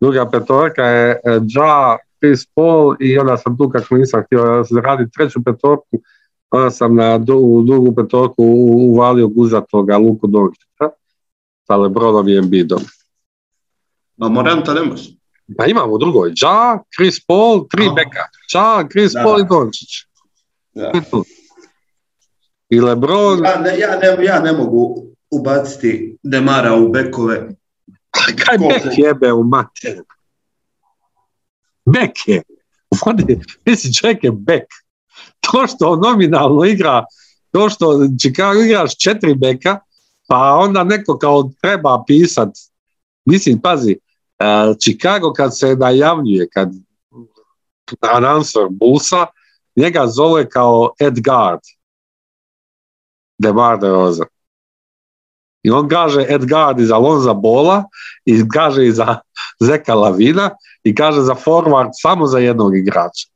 [0.00, 5.12] Druga petorka je e, Ja, Chris Paul i onda sam tu kako nisam htio raditi
[5.12, 6.02] treću petorku,
[6.50, 8.44] onda sam na drugu, drugu petorku
[8.92, 10.90] uvalio guzatoga Luku Dončića
[11.66, 12.82] sa Lebronom i Embiidom.
[14.16, 15.10] No, Moranta ne može.
[15.58, 18.24] Pa imamo u drugoj Ja, Chris Paul, tri beka.
[18.54, 19.88] Ja, Chris Da, Paul i Dončić.
[20.74, 20.92] Da.
[22.68, 27.48] I Lebron, Ja ne, ja, ne, ja ne mogu ubaciti Demara u bekove.
[28.10, 28.68] kaj koliko?
[28.88, 30.02] bek jebe u mater?
[31.84, 32.42] Bek je.
[33.66, 34.64] Mislim, čovjek je bek.
[35.40, 37.04] To što on nominalno igra,
[37.52, 39.78] to što Chicago igraš četiri beka,
[40.26, 42.48] pa onda neko kao treba pisat,
[43.24, 43.98] mislim, pazi,
[44.38, 46.72] eh, Chicago kad se najavljuje, kad
[48.00, 49.26] announcer Bullsa,
[49.76, 51.60] njega zove kao Ed Guard,
[53.38, 54.26] DeMar DeRozan.
[55.62, 57.84] I on kaže Ed Guard iza Lonza Bola
[58.24, 59.18] i kaže i za
[59.60, 60.50] Zeka Lavina
[60.82, 63.26] i kaže za forward samo za jednog igrača.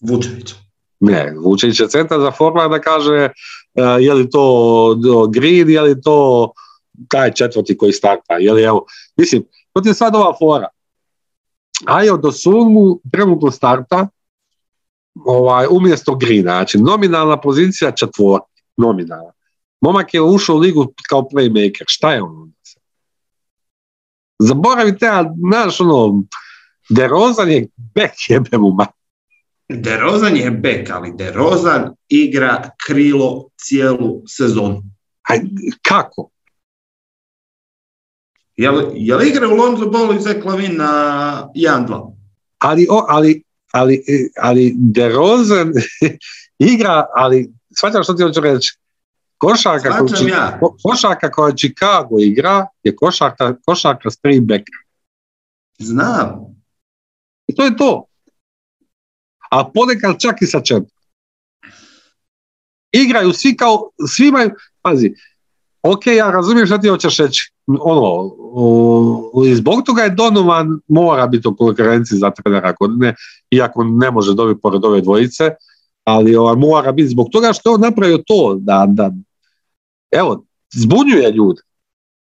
[0.00, 0.54] Vučević.
[1.00, 3.30] Ne, Vučević je centar za forwarda kaže
[3.74, 4.96] je li to
[5.32, 6.52] Green, je li to
[7.08, 8.84] taj četvrti koji starta, je li evo,
[9.16, 10.68] mislim, to ti je sad ova fora.
[11.86, 14.08] Ajo do Sulmu trenutno starta
[15.24, 18.40] ovaj, umjesto Greena, znači nominalna pozicija četvor,
[18.76, 19.32] nominalna.
[19.80, 22.56] Momak je ušao u ligu kao playmaker, šta je on onda?
[24.38, 26.22] Zaboravite, a znaš ono,
[26.88, 28.86] DeRozan je bek jebe mu ma.
[29.74, 34.82] DeRozan je bek, ali DeRozan igra krilo cijelu sezonu.
[35.22, 35.40] Aj,
[35.82, 36.30] kako?
[38.56, 38.70] Je
[39.16, 42.20] li, igra u Lonzo Ball i Zach Lavin na 1-2?
[42.60, 43.42] ali, o, ali,
[43.72, 44.02] ali,
[44.36, 45.72] ali DeRozan
[46.72, 48.78] igra, ali shvaćam što ti hoću reći.
[49.38, 50.58] Košarka, koju, ja.
[50.60, 54.72] ko- košarka koja Chicago igra je košarka, košarka s tri beka.
[55.78, 56.56] Znam.
[57.46, 58.06] I to je to.
[59.50, 60.94] A ponekad čak i sa četiri.
[62.92, 64.50] Igraju svi kao, svi imaju,
[64.82, 65.12] pazi,
[65.82, 68.30] ok, ja razumijem što ti hoćeš reći, ono,
[69.46, 73.14] i zbog toga je Donovan mora biti u konkurenciji za trenera godine,
[73.50, 75.50] iako ne može dobiti pored ove dvojice,
[76.04, 79.10] ali ovaj, mora biti zbog toga što je on napravio to, da, da
[80.10, 80.44] evo,
[80.74, 81.62] zbunjuje ljude.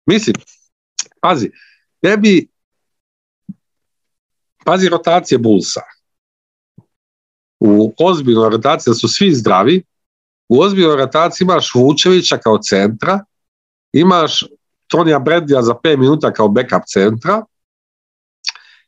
[0.07, 0.37] Mislim,
[1.20, 1.51] pazi,
[2.01, 2.49] tebi,
[4.64, 5.81] pazi rotacije Bullsa.
[7.67, 9.83] U ozbiljnoj rotaciji da su svi zdravi,
[10.49, 13.25] u ozbiljnoj rotaciji imaš Vučevića kao centra,
[13.93, 14.45] imaš
[14.87, 17.45] Tonija Bradlija za 5 minuta kao backup centra,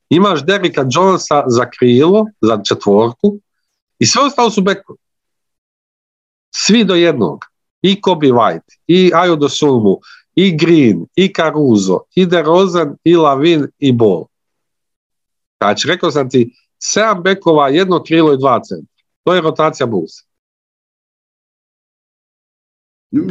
[0.09, 3.39] imaš Derricka Jonesa za krilo, za četvorku
[3.99, 4.99] i sve ostalo su bekovi.
[6.55, 7.45] Svi do jednog.
[7.83, 10.01] I Kobe White, i Ayo Dosunmu,
[10.35, 14.25] i Green, i Caruso, i DeRozan, i Lavin, i Ball.
[15.61, 16.53] Znači, rekao sam ti,
[16.87, 18.93] sedam bekova, jedno krilo i dva centra.
[19.25, 20.13] To je rotacija Bulls.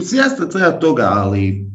[0.02, 1.66] Svjestan sam ja toga, ali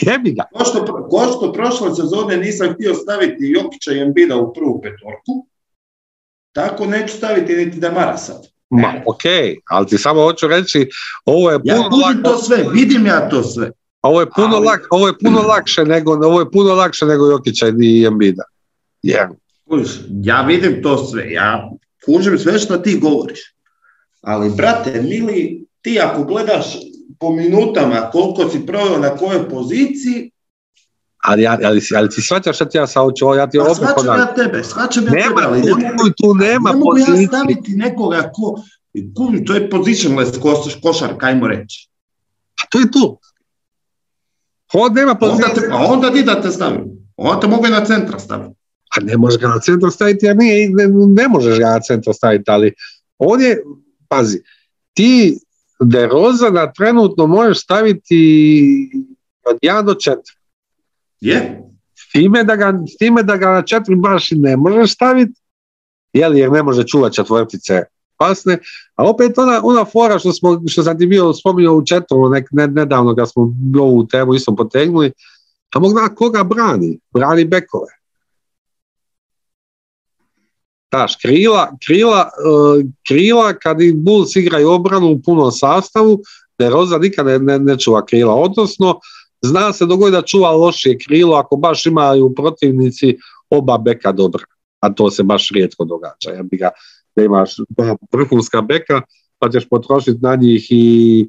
[0.02, 0.44] Jebi ga.
[0.52, 5.46] ko što, ko što prošle sezone nisam htio staviti Jokića i Embida u prvu petorku,
[6.52, 8.36] tako neću staviti niti Damara sad.
[8.70, 9.22] Ma, ok,
[9.66, 10.88] ali ti samo hoću reći,
[11.24, 13.70] ovo je Ja puno, kužim lak- to sve, vidim ja to sve.
[14.02, 17.26] ovo je puno, ali- lak, ovo je puno lakše nego, ovo je puno lakše nego
[17.26, 18.42] Jokića i Embida.
[19.64, 21.70] Kužiš, ja vidim to sve, ja
[22.04, 23.40] kužim sve što ti govoriš.
[24.20, 26.64] Ali, brate, mili, ti ako gledaš
[27.18, 30.30] po minutama koliko si proveo na kojoj poziciji,
[31.18, 33.64] ali, ja- ali, si- ali ti shvaćaš šta ti ja sad hoću, ja ti pa
[33.64, 34.28] opet ponavljam.
[34.28, 37.72] ja tebe, shvaćam ja Nema, tebe, ali ne mogu, tu nema ne mogu ja staviti
[37.72, 38.54] nekoga ko,
[39.16, 41.88] kužim, to je positionless koš, košarka, ajmo reći.
[42.56, 43.18] A to je to.
[44.72, 45.54] Ovo nema Onda, pozicije.
[45.54, 46.84] te, a onda ti da te stavim.
[47.16, 48.57] Onda te mogu i na centra staviti.
[48.98, 52.14] A ne možeš ga na centar staviti, jer nije, ne, ne možeš ga na centar
[52.14, 52.72] staviti, ali
[53.18, 53.62] on je,
[54.08, 54.42] pazi,
[54.94, 55.38] ti
[55.80, 58.20] DeRozana trenutno možeš staviti
[59.46, 60.16] od 1 do 4.
[61.20, 61.62] Je?
[61.94, 65.40] S time da ga, s time da ga na 4 baš i ne možeš staviti,
[66.12, 67.82] jel, jer ne može čuvati četvrtice
[68.16, 68.58] pasne,
[68.96, 72.48] a opet ona, ona fora što, smo, što sam ti bio spominjao u četu nek,
[72.50, 75.12] ne, nedavno kad smo ovu temu isto potegnuli,
[75.74, 76.98] a mogu koga brani?
[77.14, 77.97] Brani bekove.
[80.92, 86.20] Daš, krila, krila, uh, krila kad i Bulls igraju obranu u punom sastavu,
[86.58, 88.34] ne Roza nikad ne, ne, ne čuva krila.
[88.34, 89.00] Odnosno,
[89.42, 93.16] zna se dogodi da čuva lošije krilo ako baš imaju protivnici
[93.50, 94.44] oba beka dobra.
[94.80, 96.30] A to se baš rijetko događa.
[96.36, 96.70] Ja bi ga,
[97.16, 97.56] da imaš
[98.12, 99.02] vrhunska beka,
[99.38, 101.28] pa ćeš potrošiti na njih i,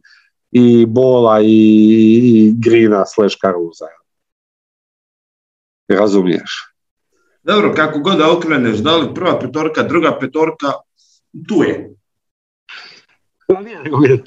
[0.52, 1.48] i bola i,
[2.24, 3.86] i grina slash karuza.
[5.88, 6.70] Razumiješ?
[7.44, 10.72] Dobro, kako god da okreneš, da li prva petorka, druga petorka,
[11.48, 11.96] tu je.
[13.64, 14.24] Nije, nego mi je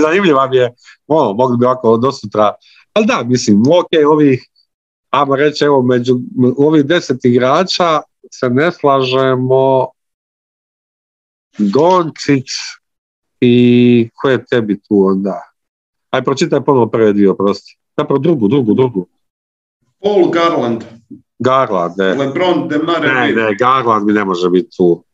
[0.00, 0.74] zanimljiva mi je,
[1.06, 2.54] ono, mogli bi ovako do sutra,
[2.92, 4.48] ali da, mislim, ok, ovih,
[5.10, 6.18] ajmo reći, evo, među
[6.58, 8.00] ovih deset igrača
[8.32, 9.86] se ne slažemo
[11.58, 12.46] Dončić
[13.40, 15.40] i ko je tebi tu onda?
[16.10, 17.78] Aj, pročitaj ponovo prve dvije, prosti.
[17.96, 19.06] Zapravo drugu, drugu, drugu.
[20.02, 20.84] Paul Garland.
[21.38, 22.14] Garland, ne.
[22.14, 25.04] LeBron, DeMar Ne, ne, Garland mi ne može biti tu.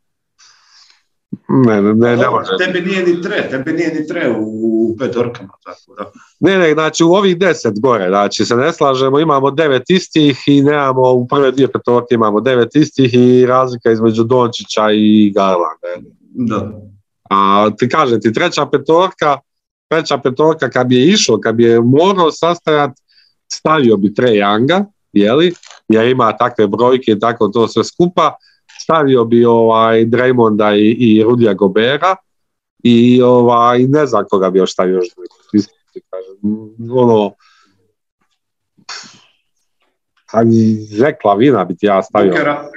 [1.48, 2.50] Ne, ne, ne, ne može.
[2.58, 5.52] Tebi nije ni tre, tebi nije ni tre u petorkama.
[5.64, 6.10] Tako da.
[6.40, 10.62] Ne, ne, znači u ovih deset gore, znači se ne slažemo, imamo devet istih i
[10.62, 16.10] nemamo, u prve dvije petorke imamo devet istih i razlika između Dončića i Garlanda.
[16.30, 16.72] Da.
[17.30, 19.38] A ti kažem ti, treća petorka,
[19.88, 23.02] treća petorka kad bi je išao, kad bi je morao sastajati,
[23.52, 25.54] stavio bi Trae Younga, jeli,
[25.93, 28.34] jer ima takve brojke i tako to sve skupa,
[28.82, 32.16] stavio bi ovaj Draymonda i, i Rudija Gobera
[32.82, 35.01] i ovaj, ne znam koga bi još stavio
[36.90, 37.32] ono
[40.32, 42.30] ali Zekla Vina bi ti ja stavio.
[42.30, 42.70] Bukera.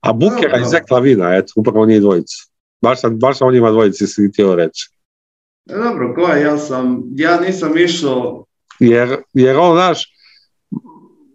[0.00, 0.66] A Bukera Dobro.
[0.66, 2.48] i Zekla Vina, eto, upravo njih dvojicu.
[2.82, 4.90] Baš baš sam o njima dvojici si htio reći.
[5.66, 8.44] Dobro, ko je, ja sam, ja nisam išao,
[8.80, 10.17] Jer, jer on, znaš,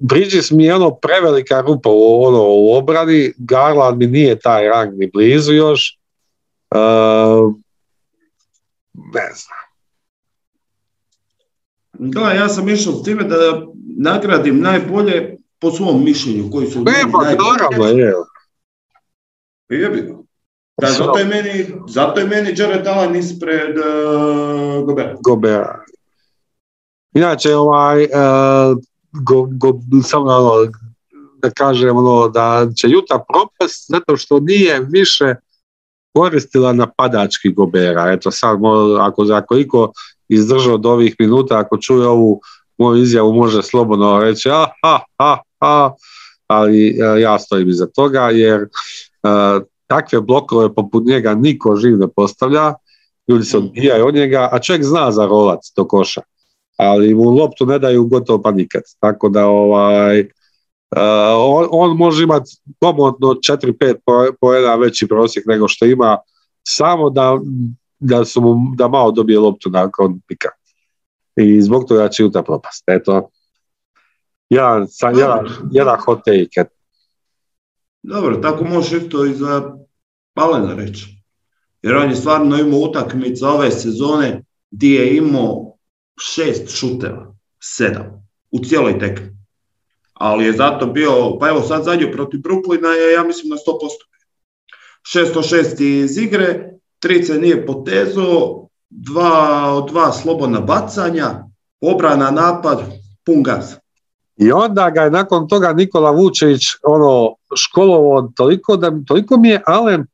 [0.05, 4.93] Bridges mi je ono prevelika rupa u, ono, u obrani, Garland mi nije taj rang
[4.97, 5.99] ni blizu još.
[6.71, 7.53] Uh,
[8.93, 9.57] ne znam.
[11.93, 13.35] da, ja sam išao s time da
[13.97, 18.13] nagradim najbolje po svom mišljenju, koji su Ne, pa naravno je.
[19.69, 20.13] Jebi ga.
[20.81, 25.17] Da, zato je meni, zato je meni Jared Allen ispred uh, Gobert.
[25.23, 25.83] Gobera.
[27.13, 28.77] Inače, ovaj, uh,
[29.13, 30.71] go, go, samo ono,
[31.37, 35.35] da kažem ono, da će Juta propast zato što nije više
[36.13, 38.11] koristila napadački Gobera.
[38.11, 38.57] Eto sad,
[38.99, 39.91] ako, ako iko
[40.29, 42.41] izdržao od ovih minuta, ako čuje ovu
[42.77, 45.91] moju izjavu, može slobodno reći ah, ha, ha, ha,
[46.47, 48.67] ali e, ja stojim iza toga, jer e,
[49.87, 52.73] takve blokove poput njega niko živ ne postavlja,
[53.27, 56.21] ljudi se odbijaju od njega, a čovjek zna za rolac do koša,
[56.77, 58.81] ali mu loptu ne daju gotovo pa nikad.
[58.99, 60.27] Tako da ovaj, uh,
[61.37, 66.17] on, on može imati komodno 4-5 po- poena veći prosjek nego što ima,
[66.67, 67.37] samo da,
[67.99, 70.49] da, su mu, da malo dobije loptu nakon pika.
[71.35, 72.83] I zbog toga će Utah propast.
[72.87, 73.29] Eto,
[74.49, 76.69] jedan, sam, jedan, jedan hot take.
[78.03, 79.77] Dobro, tako možeš isto i za
[80.33, 81.23] Palena reći.
[81.81, 85.72] Jer on je stvarno imao utakmica ove sezone gdje je imao
[86.21, 89.37] šest šuteva, sedam, u cijeloj tekmi.
[90.13, 94.13] Ali je zato bio, pa evo sad zadnju protiv Brooklyna je, ja mislim, na 100%.
[95.03, 98.59] 606 iz igre, trice nije potezo,
[98.89, 101.43] dva od dva slobodna bacanja,
[101.81, 102.79] obrana, napad,
[103.25, 103.75] pun gas.
[104.37, 109.63] I onda ga je nakon toga Nikola Vučević ono, školovao toliko, da, toliko mi je
[109.65, 110.05] Alen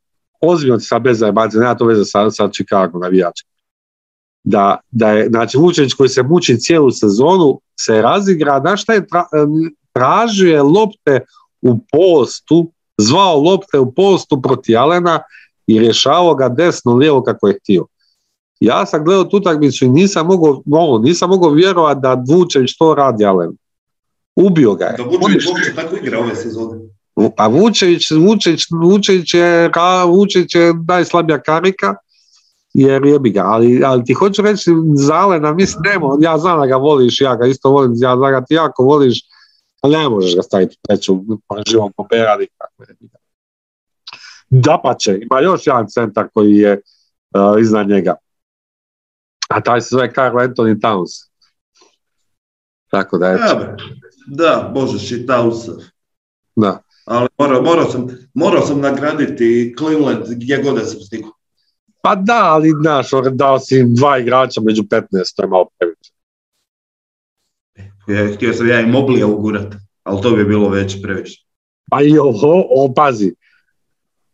[0.41, 3.48] ozbiljno sa bez zajebancije, nema to veze sa, sa Chicago navijačem.
[4.43, 9.07] Da, da je, znači Vučević koji se muči cijelu sezonu, se razigra, znaš šta je
[9.07, 9.25] tra,
[9.93, 11.19] tražio je lopte
[11.61, 15.19] u postu, zvao lopte u postu proti Alena
[15.67, 17.85] i rješavao ga desno, lijevo kako je htio.
[18.59, 22.95] Ja sam gledao tu utakmicu i nisam mogao, ono, nisam mogao vjerovati da Vučević to
[22.95, 23.53] radi Alenu.
[24.35, 24.97] Ubio ga je.
[24.97, 26.79] Da Vučević uopće tako igra ove sezone.
[27.37, 29.71] Pa Vučević, Vučević, Vučević je,
[30.07, 31.95] Vučević je najslabija karika,
[32.73, 36.75] jer jebi ga, ali, ali ti hoću reći Zalena, mislim, nemo, ja znam da ga
[36.75, 39.21] voliš, ja ga isto volim, ja znam da ga ti jako voliš,
[39.81, 42.83] ali ne možeš ga staviti treću, pa živom kopera, nikako.
[42.87, 43.17] jebi ga.
[44.49, 46.73] Dapače, ima još jedan centar koji je
[47.35, 48.15] uh, iznad njega,
[49.49, 51.29] a taj se zove Carl Anthony Towns.
[52.91, 53.75] Tako da, Da, bre.
[54.27, 55.71] da Bože, Šitausa.
[56.55, 56.81] da.
[57.05, 61.31] Ali morao, morao, sam, morao sam nagraditi Cleveland gdje god da sam stigao.
[62.01, 66.11] Pa da, ali znaš, dao si dva igrača među 15, to je malo previše.
[68.07, 71.45] Ja, htio sam ja i Moblija ugurat, ali to bi bilo već previše.
[71.91, 73.35] Pa i ovo, o, pazi.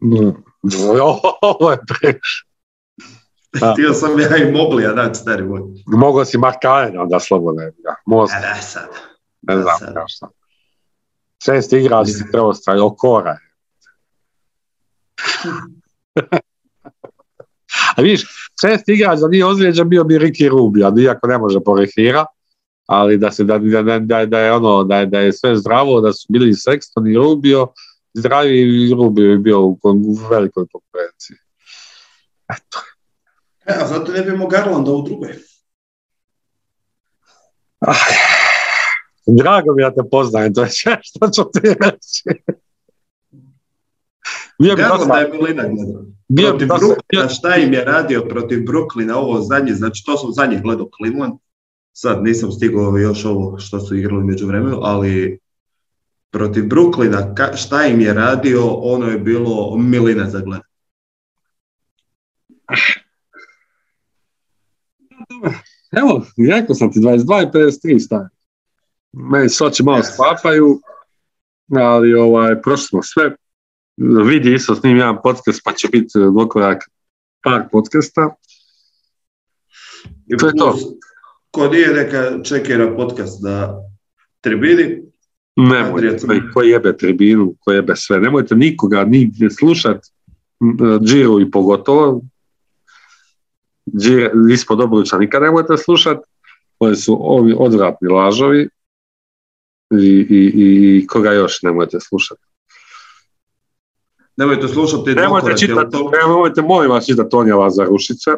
[0.04, 0.30] Mm,
[1.42, 2.46] Ovo je previše.
[3.74, 5.62] Htio sam ja i Moblija dati, stari moj.
[5.86, 7.62] Mogao si Markajena onda slobodno.
[7.62, 7.96] Ja.
[8.06, 8.90] Most, A da sad.
[9.42, 10.04] ne da znam sad.
[10.08, 10.28] šta.
[11.46, 12.14] Šest igrač si
[12.62, 13.38] staviti, okora.
[17.96, 18.26] A vidiš,
[18.62, 22.26] šest igrač da nije ozlijeđen bio bi Ricky Rubio, iako ne može porehira,
[22.86, 26.02] ali da se da, da, da, da, je ono da je, da je sve zdravo,
[26.02, 27.68] da su bili Sexton i Rubio,
[28.14, 31.38] zdravi i Rubio je bio u, u velikoj konkurenciji.
[32.50, 32.80] Eto.
[33.66, 35.34] E, a zato ne bi imao Garlanda u drugoj.
[37.80, 37.94] Ah,
[39.28, 40.70] Drago mi je da te poznajem, to je
[41.02, 42.42] što ću ti reći.
[44.60, 46.06] Bio bi Garlanda dosta, je Milina gledao.
[46.28, 50.32] bio bi Protiv Brooklyna, šta im je radio protiv Brooklyna, ovo zadnje, znači to sam
[50.32, 51.34] zadnje gledao Cleveland,
[51.94, 55.40] sad nisam stigao još ovo što su igrali među vremenu, ali
[56.32, 60.64] protiv Brooklyna, ka- šta im je radio, ono je bilo milina za gledanje.
[65.92, 68.30] Evo, rekao sam ti 22 i 53 stavio.
[69.14, 70.80] Meni se oči malo sklapaju,
[71.76, 73.36] ali ovaj, prošli smo sve.
[73.98, 76.84] Vidi isto s njim jedan podcast, pa će biti dvokorak
[77.44, 78.36] par podcasta.
[80.28, 80.76] I To je to.
[81.52, 83.74] Ko nije neka čekira podcast na
[84.42, 85.06] tribini,
[85.56, 88.20] Nemojte, ko jebe tribinu, ko jebe sve.
[88.20, 90.06] Nemojte nikoga nigdje slušat,
[91.06, 92.22] Džiru i pogotovo.
[93.98, 96.18] Džir, ispod Obruča nikad nemojte slušat.
[96.80, 98.70] Oni su ovi odvratni lažovi.
[100.00, 100.52] I, i,
[101.04, 102.45] i koga još nemojte slušati.
[104.38, 107.30] Nemojte slušati Nemojte čitati, to- nemojte molim vas čitati
[107.70, 108.32] za rušice.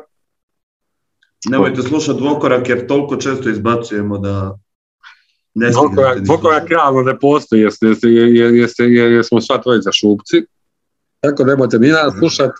[1.50, 4.58] nemojte slušati dvokorak jer toliko često izbacujemo da
[5.54, 7.72] ne Dvokorak, dvokorak realno ne postoji jer,
[8.04, 10.46] jer, jer, jer, smo sva trojica šupci.
[11.20, 12.54] Tako nemojte ni nas slušati,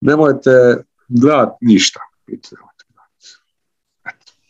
[0.00, 0.50] nemojte
[1.08, 2.00] gledati ništa.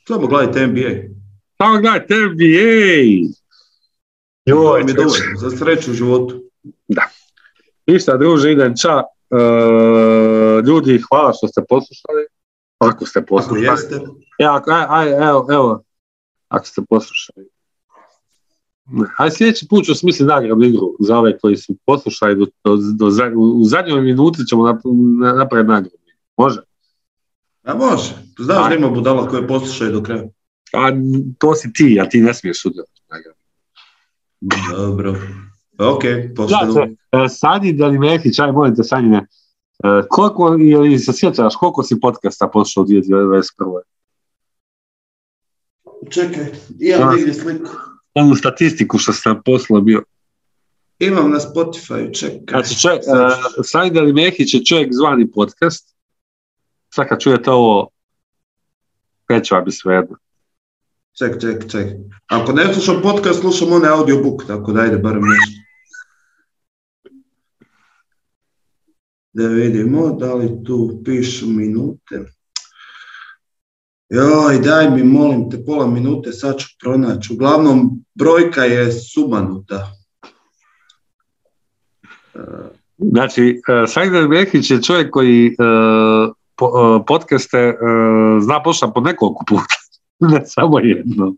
[0.09, 0.90] Samo gledajte NBA.
[1.59, 3.32] Samo gledajte NBA!
[4.44, 6.42] Joj, mi dovoljno, za sreću u životu.
[7.87, 9.03] Ništa, druže, idem ča.
[9.30, 9.37] E,
[10.66, 12.22] ljudi, hvala što ste poslušali.
[12.78, 13.66] Ako ste Ako poslušali.
[13.66, 13.95] jeste,
[14.39, 15.82] E, ako, aj, aj, evo, evo,
[16.49, 17.47] ako ste poslušali.
[19.18, 23.07] Aj sljedeći put ću smisliti nagradnu igru za ove koji su poslušali do, do, do,
[23.37, 24.76] u zadnjoj minuti ćemo nap,
[25.20, 25.97] na- napraviti nagradu.
[26.37, 26.61] Može?
[27.64, 28.12] a može.
[28.39, 30.24] Znaš da ima budala koje poslušaju do kraja.
[30.72, 30.91] A
[31.39, 33.01] to si ti, a ti ne smiješ sudjelovati.
[34.70, 35.16] Dobro.
[35.79, 36.03] Ok,
[36.37, 36.72] pošteno.
[36.72, 39.27] Znači, e, Sanji Delimehić, aj molim te Sanjine, e,
[40.09, 43.81] koliko, ili se sjećaš, koliko si podcasta poslušao u 2021.
[46.11, 46.45] Čekaj,
[46.81, 47.70] imam negdje sliku.
[48.14, 50.03] Onu statistiku što sam poslao bio.
[50.99, 52.45] Imam na Spotify, čekaj.
[52.51, 55.97] Znači, ću- uh, Sajda Mehić je čovjek zvani podcast.
[56.95, 57.89] Sad kad čujete ovo,
[59.27, 60.16] kreće vam bi svejedno.
[61.18, 61.87] Ček, ček, ček.
[62.27, 65.66] Ako ne slušam podcast, slušam onaj audiobook, tako da ajde barem nešto.
[69.37, 72.20] Da vidimo, da li tu pišu minute.
[74.09, 77.32] Joj, daj mi, molim te, pola minute, sad ću pronaći.
[77.32, 79.93] Uglavnom, brojka je sumanuta.
[82.99, 85.57] Znači, uh, Sajda Mehić je čovjek koji
[86.57, 87.74] po, uh, podcaste
[88.41, 89.75] zna poslušati po nekoliko puta.
[90.33, 91.34] ne samo jedno.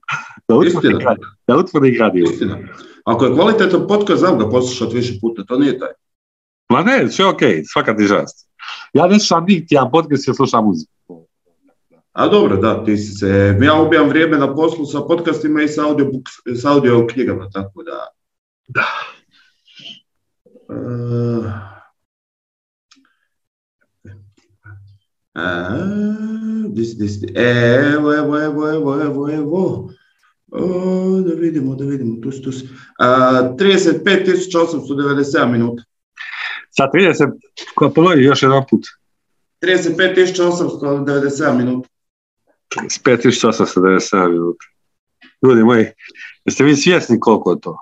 [0.49, 0.99] Da utvrdi, Istina.
[0.99, 2.31] gradi- da utvrdi gradivo.
[2.31, 2.59] Istina.
[3.05, 5.89] Ako je kvalitetan podcast, znam ga poslušati više puta, to nije taj.
[6.69, 7.40] Ma ne, sve ok,
[7.73, 8.49] svaka ti čast.
[8.93, 11.28] Ja ne slušam niti jedan podcast, ja slušam muziku.
[12.12, 15.86] A dobro, da, ti si se, ja ubijam vrijeme na poslu sa podcastima i sa
[15.86, 16.11] audio,
[16.62, 18.07] sa audio knjigama, tako da.
[18.69, 18.86] Da.
[20.69, 21.47] Uh,
[25.35, 25.78] a,
[26.69, 29.90] dis, dis, evo, evo, evo, evo, evo, evo.
[30.51, 32.69] O, da vidimo, da vidimo, tu si, tu si.
[32.99, 35.88] A, 35.897 minuta.
[36.79, 37.31] Sa 30,
[37.75, 38.81] ko ponovi još jedan put.
[39.63, 41.89] 35.897 minuta.
[43.05, 44.65] 5897 minuta.
[45.43, 45.87] Ljudi moji,
[46.45, 47.77] jeste vi svjesni koliko je to?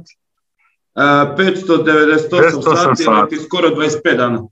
[0.94, 3.36] A, 598 508 sati, sati.
[3.36, 4.42] skoro 25 dana.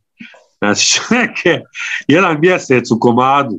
[0.59, 1.01] znači
[1.49, 1.65] je
[2.09, 3.59] jedan mjesec u komadu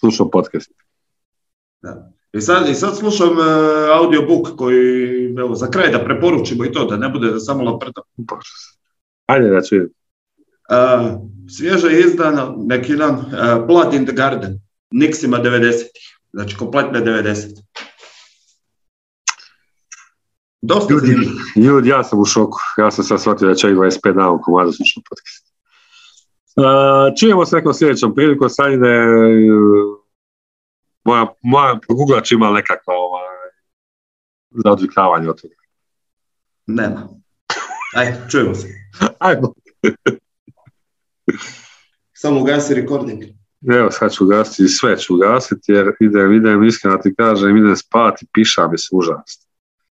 [0.00, 0.70] slušao podcast.
[2.32, 3.44] I sad, i sad slušam uh,
[4.00, 8.04] audiobook koji, evo, za kraj da preporučimo i to, da ne bude da samo laprdam.
[9.26, 9.88] Ajde da čujem.
[10.70, 11.20] Uh,
[11.56, 14.60] svježe je izdano neki dan uh, Blood in the Garden,
[14.90, 17.62] Nixima 90-ih, znači kompletne 90
[20.60, 21.16] Dosta ljudi,
[21.56, 22.58] ljudi, ja sam u šoku.
[22.78, 25.48] Ja sam sad shvatio da će i 25 dana u komadu slušao podcast.
[26.56, 28.94] Uh, čujemo se nekom sljedećom priliku, sad ide
[31.08, 33.26] moja, moja proguglač ima nekakva ovaj,
[34.50, 35.54] za odvikavanje od toga.
[36.66, 37.08] Nema.
[37.96, 38.68] Ajde, čujemo se.
[39.28, 39.54] Ajmo.
[42.20, 43.24] Samo ugasi recording.
[43.74, 48.26] Evo, sad ću ugasiti, sve ću ugasiti jer idem, idem iskreno ti kažem, idem spati,
[48.32, 49.47] piša mi se užasno.